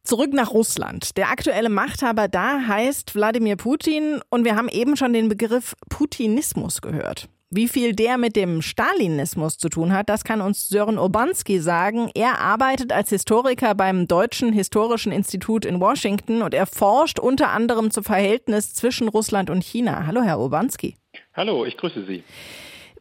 [0.03, 1.15] Zurück nach Russland.
[1.17, 6.81] Der aktuelle Machthaber da heißt Wladimir Putin und wir haben eben schon den Begriff Putinismus
[6.81, 7.29] gehört.
[7.53, 12.09] Wie viel der mit dem Stalinismus zu tun hat, das kann uns Sören Obanski sagen.
[12.15, 17.91] Er arbeitet als Historiker beim Deutschen Historischen Institut in Washington und er forscht unter anderem
[17.91, 20.05] zum Verhältnis zwischen Russland und China.
[20.07, 20.95] Hallo, Herr Obanski.
[21.33, 22.23] Hallo, ich grüße Sie.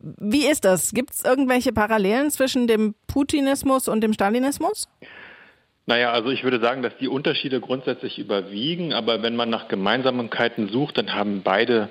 [0.01, 0.91] Wie ist das?
[0.91, 4.89] Gibt es irgendwelche Parallelen zwischen dem Putinismus und dem Stalinismus?
[5.87, 10.71] Naja, also ich würde sagen, dass die Unterschiede grundsätzlich überwiegen, aber wenn man nach Gemeinsamkeiten
[10.71, 11.89] sucht, dann haben beide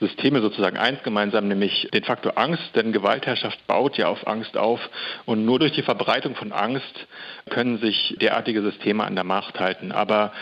[0.00, 4.80] Systeme sozusagen eins gemeinsam, nämlich den Faktor Angst, denn Gewaltherrschaft baut ja auf Angst auf
[5.26, 7.06] und nur durch die Verbreitung von Angst
[7.50, 9.92] können sich derartige Systeme an der Macht halten.
[9.92, 10.32] Aber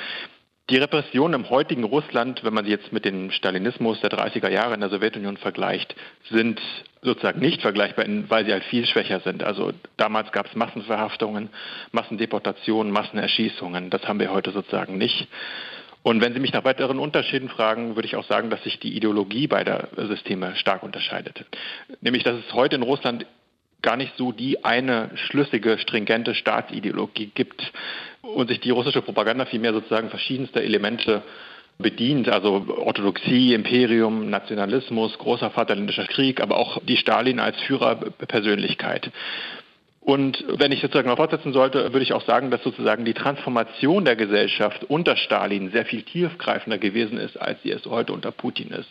[0.71, 4.75] die Repression im heutigen Russland, wenn man sie jetzt mit dem Stalinismus der 30er Jahre
[4.75, 5.95] in der Sowjetunion vergleicht,
[6.31, 6.61] sind
[7.01, 9.43] sozusagen nicht vergleichbar, weil sie halt viel schwächer sind.
[9.43, 11.49] Also damals gab es Massenverhaftungen,
[11.93, 13.89] Massendeportationen, Massenerschießungen.
[13.89, 15.29] Das haben wir heute sozusagen nicht.
[16.03, 18.97] Und wenn Sie mich nach weiteren Unterschieden fragen, würde ich auch sagen, dass sich die
[18.97, 21.45] Ideologie beider Systeme stark unterscheidet.
[22.01, 23.27] Nämlich, dass es heute in Russland
[23.83, 27.73] gar nicht so die eine schlüssige, stringente Staatsideologie gibt
[28.23, 31.23] und sich die russische Propaganda vielmehr sozusagen verschiedenster Elemente
[31.79, 39.13] bedient, also Orthodoxie, Imperium, Nationalismus, großer Vaterländischer Krieg, aber auch die Stalin als Führerpersönlichkeit.
[40.09, 44.07] Und wenn ich sozusagen noch fortsetzen sollte, würde ich auch sagen, dass sozusagen die Transformation
[44.07, 48.71] der Gesellschaft unter Stalin sehr viel tiefgreifender gewesen ist, als sie es heute unter Putin
[48.71, 48.89] ist.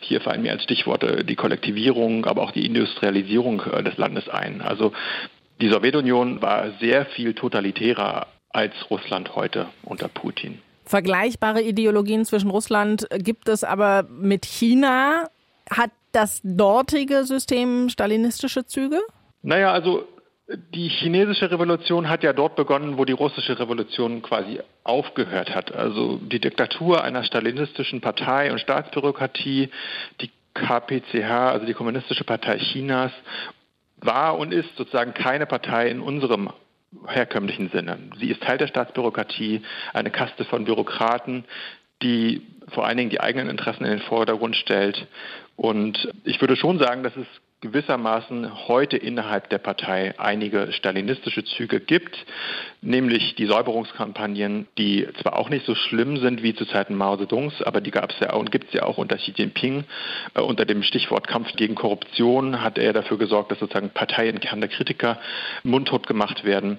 [0.00, 4.62] Hier fallen mir als Stichworte die Kollektivierung, aber auch die Industrialisierung äh, des Landes ein.
[4.62, 4.94] Also
[5.60, 10.62] die Sowjetunion war sehr viel totalitärer als Russland heute unter Putin.
[10.86, 15.28] Vergleichbare Ideologien zwischen Russland gibt es aber mit China.
[15.68, 19.02] Hat das dortige System stalinistische Züge?
[19.42, 20.06] Naja, also
[20.48, 25.74] die chinesische Revolution hat ja dort begonnen, wo die russische Revolution quasi aufgehört hat.
[25.74, 29.70] Also die Diktatur einer stalinistischen Partei und Staatsbürokratie,
[30.20, 33.12] die KPCH, also die Kommunistische Partei Chinas,
[33.96, 36.50] war und ist sozusagen keine Partei in unserem
[37.08, 37.98] herkömmlichen Sinne.
[38.18, 41.44] Sie ist Teil der Staatsbürokratie, eine Kaste von Bürokraten,
[42.02, 45.06] die vor allen Dingen die eigenen Interessen in den Vordergrund stellt.
[45.56, 47.26] Und ich würde schon sagen, dass es
[47.66, 52.16] gewissermaßen heute innerhalb der Partei einige stalinistische Züge gibt,
[52.80, 57.60] nämlich die Säuberungskampagnen, die zwar auch nicht so schlimm sind wie zu Zeiten Mao Zedongs,
[57.62, 59.84] aber die gab es ja auch und gibt es ja auch unter Xi Jinping.
[60.34, 65.18] Äh, unter dem Stichwort Kampf gegen Korruption hat er dafür gesorgt, dass sozusagen parteiinterne Kritiker
[65.64, 66.78] mundtot gemacht werden.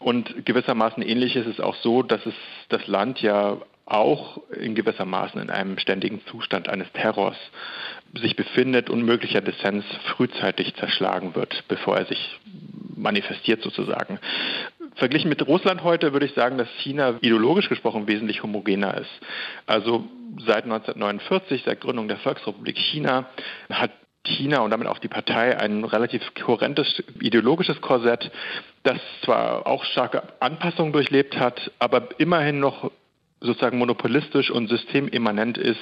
[0.00, 2.34] Und gewissermaßen ähnlich ist es auch so, dass es
[2.68, 7.36] das Land ja auch in gewissermaßen in einem ständigen Zustand eines Terrors
[8.14, 9.84] sich befindet und möglicher Dissens
[10.16, 12.40] frühzeitig zerschlagen wird, bevor er sich
[12.96, 14.18] manifestiert sozusagen.
[14.94, 19.10] Verglichen mit Russland heute würde ich sagen, dass China ideologisch gesprochen wesentlich homogener ist.
[19.66, 20.04] Also
[20.46, 23.26] seit 1949, seit Gründung der Volksrepublik China,
[23.68, 23.90] hat
[24.26, 28.30] China und damit auch die Partei ein relativ kohärentes ideologisches Korsett,
[28.84, 32.90] das zwar auch starke Anpassungen durchlebt hat, aber immerhin noch
[33.44, 35.80] sozusagen monopolistisch und systemimmanent ist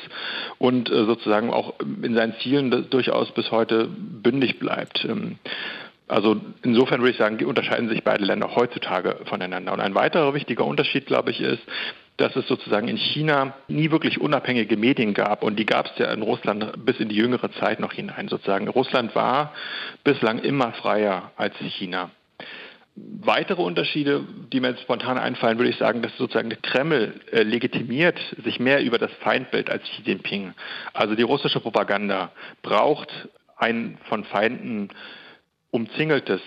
[0.59, 5.05] und äh, sozusagen auch in seinen Zielen durchaus bis heute bündig bleibt.
[5.05, 5.39] Ähm,
[6.09, 9.73] also insofern würde ich sagen, unterscheiden sich beide Länder heutzutage voneinander.
[9.73, 11.63] Und ein weiterer wichtiger Unterschied, glaube ich, ist,
[12.19, 15.43] dass es sozusagen in China nie wirklich unabhängige Medien gab.
[15.43, 18.29] Und die gab es ja in Russland bis in die jüngere Zeit noch hinein.
[18.29, 19.55] Sozusagen Russland war
[20.05, 22.11] bislang immer freier als China.
[22.95, 27.43] Weitere Unterschiede, die mir jetzt spontan einfallen, würde ich sagen, dass sozusagen der Kreml äh,
[27.43, 30.53] legitimiert sich mehr über das Feindbild als Xi Jinping.
[30.93, 33.09] Also die russische Propaganda braucht
[33.57, 34.91] ein von Feinden
[35.71, 36.43] umzingeltes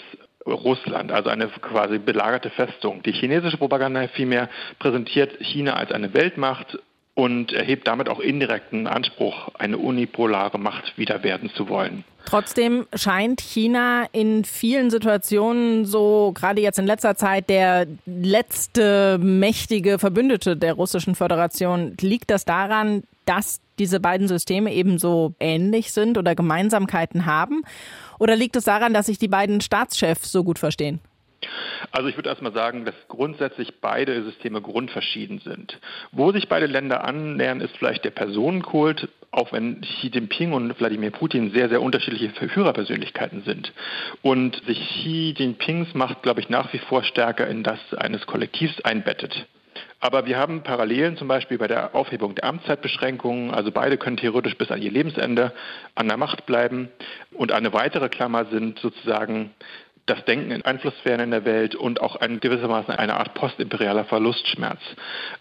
[0.46, 3.02] Russland, also eine quasi belagerte Festung.
[3.02, 6.78] Die chinesische Propaganda vielmehr präsentiert China als eine Weltmacht
[7.16, 12.04] und erhebt damit auch indirekten Anspruch, eine unipolare Macht wieder werden zu wollen.
[12.26, 19.98] Trotzdem scheint China in vielen Situationen so, gerade jetzt in letzter Zeit, der letzte mächtige
[19.98, 21.96] Verbündete der Russischen Föderation.
[22.02, 27.64] Liegt das daran, dass diese beiden Systeme eben so ähnlich sind oder Gemeinsamkeiten haben?
[28.20, 31.00] Oder liegt es daran, dass sich die beiden Staatschefs so gut verstehen?
[31.92, 35.80] Also ich würde erstmal sagen, dass grundsätzlich beide Systeme grundverschieden sind.
[36.12, 41.12] Wo sich beide Länder annähern, ist vielleicht der Personenkult, auch wenn Xi Jinping und Wladimir
[41.12, 43.74] Putin sehr, sehr unterschiedliche Führerpersönlichkeiten sind.
[44.22, 48.82] Und sich Xi Jinpings Macht, glaube ich, nach wie vor stärker in das eines Kollektivs
[48.82, 49.46] einbettet.
[50.00, 53.52] Aber wir haben Parallelen zum Beispiel bei der Aufhebung der Amtszeitbeschränkungen.
[53.52, 55.52] Also beide können theoretisch bis an ihr Lebensende
[55.96, 56.90] an der Macht bleiben.
[57.34, 59.52] Und eine weitere Klammer sind sozusagen
[60.06, 64.80] das Denken in Einflusssphären in der Welt und auch ein gewissermaßen eine Art postimperialer Verlustschmerz.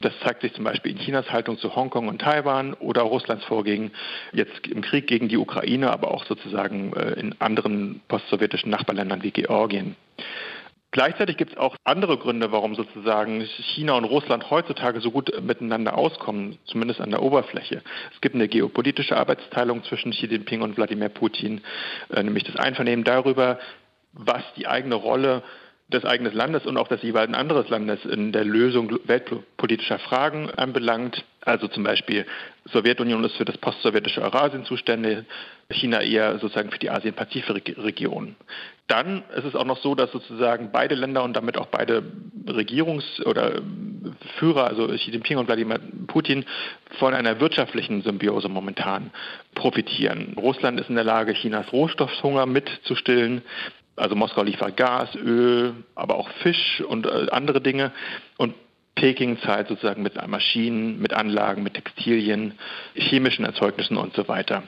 [0.00, 3.90] Das zeigt sich zum Beispiel in Chinas Haltung zu Hongkong und Taiwan oder Russlands Vorgehen
[4.32, 9.32] jetzt im Krieg gegen die Ukraine, aber auch sozusagen äh, in anderen postsowjetischen Nachbarländern wie
[9.32, 9.96] Georgien.
[10.94, 13.40] Gleichzeitig gibt es auch andere Gründe, warum sozusagen
[13.74, 17.82] China und Russland heutzutage so gut miteinander auskommen, zumindest an der Oberfläche.
[18.14, 21.62] Es gibt eine geopolitische Arbeitsteilung zwischen Xi Jinping und Wladimir Putin,
[22.14, 23.58] äh, nämlich das Einvernehmen darüber,
[24.14, 25.42] was die eigene Rolle
[25.92, 31.24] des eigenen Landes und auch des jeweiligen anderen Landes in der Lösung weltpolitischer Fragen anbelangt.
[31.42, 32.24] Also zum Beispiel
[32.72, 35.24] Sowjetunion ist für das postsowjetische Eurasien zuständig,
[35.70, 38.34] China eher sozusagen für die Asien-Pazifik-Region.
[38.86, 42.02] Dann ist es auch noch so, dass sozusagen beide Länder und damit auch beide
[42.46, 43.60] Regierungs- oder
[44.38, 46.46] Führer, also Xi Jinping und Wladimir Putin,
[46.98, 49.10] von einer wirtschaftlichen Symbiose momentan
[49.54, 50.34] profitieren.
[50.38, 53.42] Russland ist in der Lage, Chinas Rohstoffhunger mitzustillen.
[53.97, 57.92] Also Moskau liefert Gas, Öl, aber auch Fisch und äh, andere Dinge.
[58.36, 58.55] Und
[58.95, 62.55] Peking zahlt sozusagen mit Maschinen, mit Anlagen, mit Textilien,
[62.95, 64.62] chemischen Erzeugnissen und so weiter.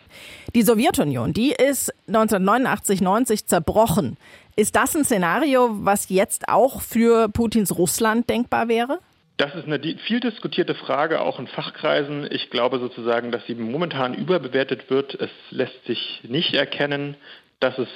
[0.55, 4.17] Die Sowjetunion, die ist 1989, 90 zerbrochen.
[4.57, 8.99] Ist das ein Szenario, was jetzt auch für Putins Russland denkbar wäre?
[9.37, 12.27] Das ist eine viel diskutierte Frage, auch in Fachkreisen.
[12.31, 15.15] Ich glaube sozusagen, dass sie momentan überbewertet wird.
[15.15, 17.17] Es lässt sich nicht erkennen,
[17.61, 17.89] dass es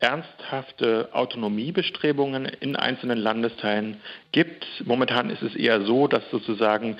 [0.00, 4.00] ernsthafte Autonomiebestrebungen in einzelnen Landesteilen
[4.32, 4.66] gibt.
[4.84, 6.98] Momentan ist es eher so, dass sozusagen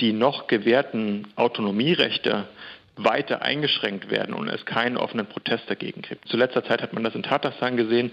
[0.00, 2.46] die noch gewährten Autonomierechte
[2.96, 6.28] weiter eingeschränkt werden und es keinen offenen Protest dagegen gibt.
[6.28, 8.12] Zu letzter Zeit hat man das in Tatarstan gesehen.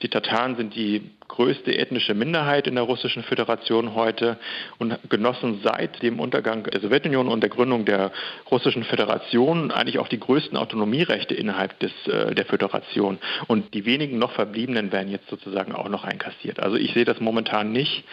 [0.00, 4.36] Die Tataren sind die größte ethnische Minderheit in der Russischen Föderation heute
[4.78, 8.12] und genossen seit dem Untergang der Sowjetunion und der Gründung der
[8.50, 13.18] Russischen Föderation eigentlich auch die größten Autonomierechte innerhalb des, äh, der Föderation.
[13.46, 16.60] Und die wenigen noch verbliebenen werden jetzt sozusagen auch noch einkassiert.
[16.60, 18.04] Also ich sehe das momentan nicht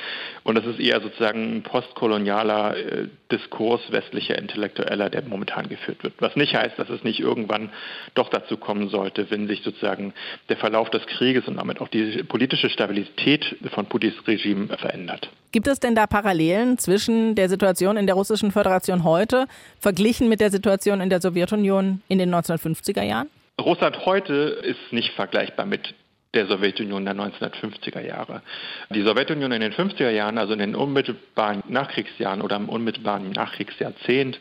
[0.45, 6.13] und das ist eher sozusagen ein postkolonialer äh, Diskurs westlicher Intellektueller, der momentan geführt wird.
[6.19, 7.69] Was nicht heißt, dass es nicht irgendwann
[8.15, 10.13] doch dazu kommen sollte, wenn sich sozusagen
[10.47, 15.29] der Verlauf des Krieges und damit auch die politische Stabilität Legitimität von Putins Regime verändert.
[15.51, 19.47] Gibt es denn da Parallelen zwischen der Situation in der Russischen Föderation heute
[19.79, 23.29] verglichen mit der Situation in der Sowjetunion in den 1950er Jahren?
[23.59, 24.33] Russland heute
[24.63, 25.95] ist nicht vergleichbar mit
[26.35, 28.43] der Sowjetunion der 1950er Jahre.
[28.91, 34.39] Die Sowjetunion in den 50er Jahren, also in den unmittelbaren Nachkriegsjahren oder im unmittelbaren Nachkriegsjahrzehnt,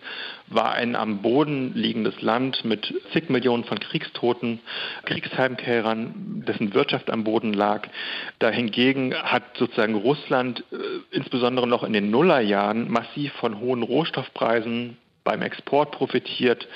[0.48, 4.60] war ein am Boden liegendes Land mit zig Millionen von Kriegstoten,
[5.06, 7.88] Kriegsheimkehrern, dessen Wirtschaft am Boden lag.
[8.38, 10.76] Dahingegen hat sozusagen Russland äh,
[11.10, 16.66] insbesondere noch in den Nullerjahren massiv von hohen Rohstoffpreisen beim Export profitiert,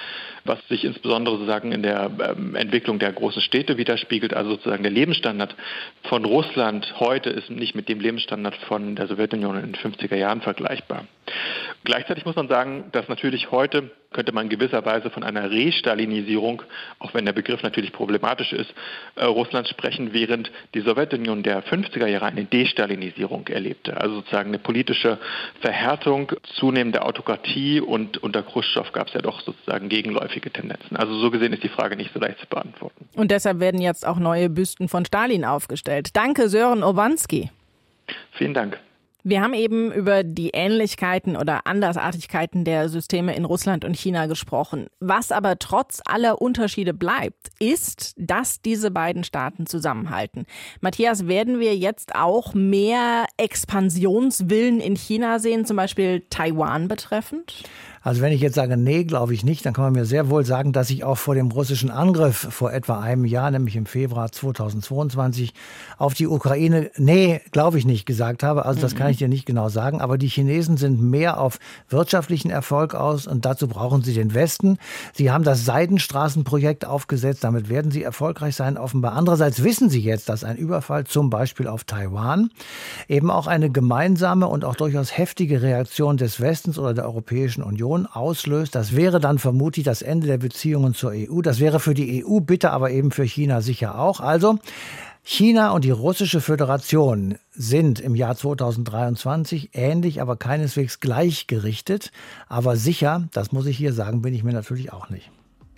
[0.45, 4.34] was sich insbesondere sozusagen in der ähm, Entwicklung der großen Städte widerspiegelt.
[4.34, 5.55] Also sozusagen der Lebensstandard
[6.05, 10.40] von Russland heute ist nicht mit dem Lebensstandard von der Sowjetunion in den 50er Jahren
[10.40, 11.05] vergleichbar.
[11.85, 16.62] Gleichzeitig muss man sagen, dass natürlich heute könnte man gewisserweise von einer Restalinisierung,
[16.99, 18.72] auch wenn der Begriff natürlich problematisch ist,
[19.16, 23.97] äh, Russland sprechen, während die Sowjetunion der 50er Jahre eine Destalinisierung erlebte.
[23.97, 25.18] Also sozusagen eine politische
[25.61, 30.97] Verhärtung, zunehmende Autokratie und unter Khrushchev gab es ja doch sozusagen gegenläufige Tendenzen.
[30.97, 33.09] Also so gesehen ist die Frage nicht so leicht zu beantworten.
[33.16, 36.11] Und deshalb werden jetzt auch neue Büsten von Stalin aufgestellt.
[36.14, 37.51] Danke, Sören Obanski.
[38.33, 38.78] Vielen Dank.
[39.25, 44.89] Wir haben eben über die Ähnlichkeiten oder Andersartigkeiten der Systeme in Russland und China gesprochen.
[44.99, 50.47] Was aber trotz aller Unterschiede bleibt, ist, dass diese beiden Staaten zusammenhalten.
[50.81, 57.62] Matthias, werden wir jetzt auch mehr Expansionswillen in China sehen, zum Beispiel Taiwan betreffend?
[58.03, 60.44] Also wenn ich jetzt sage, nee, glaube ich nicht, dann kann man mir sehr wohl
[60.44, 64.32] sagen, dass ich auch vor dem russischen Angriff vor etwa einem Jahr, nämlich im Februar
[64.32, 65.55] 2022,
[65.98, 68.64] auf die Ukraine, nee, glaube ich nicht gesagt habe.
[68.64, 70.00] Also das kann ich dir nicht genau sagen.
[70.00, 74.78] Aber die Chinesen sind mehr auf wirtschaftlichen Erfolg aus und dazu brauchen sie den Westen.
[75.12, 77.44] Sie haben das Seidenstraßenprojekt aufgesetzt.
[77.44, 79.12] Damit werden sie erfolgreich sein, offenbar.
[79.12, 82.50] Andererseits wissen sie jetzt, dass ein Überfall zum Beispiel auf Taiwan
[83.09, 87.91] eben auch eine gemeinsame und auch durchaus heftige Reaktion des Westens oder der Europäischen Union
[87.93, 88.74] Union auslöst.
[88.74, 91.40] Das wäre dann vermutlich das Ende der Beziehungen zur EU.
[91.43, 94.20] Das wäre für die EU bitte, aber eben für China sicher auch.
[94.20, 94.59] Also
[95.22, 102.11] China und die russische Föderation sind im Jahr 2023 ähnlich, aber keineswegs gleichgerichtet.
[102.49, 105.30] Aber sicher, das muss ich hier sagen, bin ich mir natürlich auch nicht.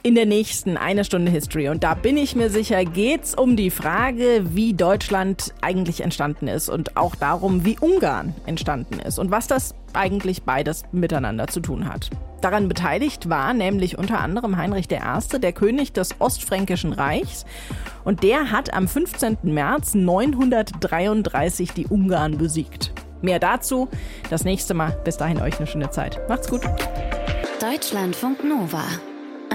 [0.06, 3.70] In der nächsten eine Stunde History, und da bin ich mir sicher, geht's um die
[3.70, 9.46] Frage, wie Deutschland eigentlich entstanden ist und auch darum, wie Ungarn entstanden ist und was
[9.46, 12.10] das eigentlich beides miteinander zu tun hat.
[12.42, 17.46] Daran beteiligt war nämlich unter anderem Heinrich I., der König des Ostfränkischen Reichs.
[18.04, 19.38] Und der hat am 15.
[19.44, 22.92] März 933 die Ungarn besiegt.
[23.22, 23.88] Mehr dazu
[24.28, 25.00] das nächste Mal.
[25.02, 26.20] Bis dahin euch eine schöne Zeit.
[26.28, 26.60] Macht's gut.
[27.58, 28.84] Deutschlandfunk Nova.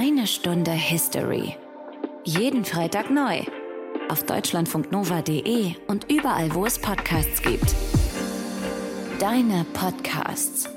[0.01, 1.57] Eine Stunde History.
[2.23, 3.41] Jeden Freitag neu.
[4.07, 7.75] Auf deutschlandfunknova.de und überall, wo es Podcasts gibt.
[9.19, 10.69] Deine Podcasts.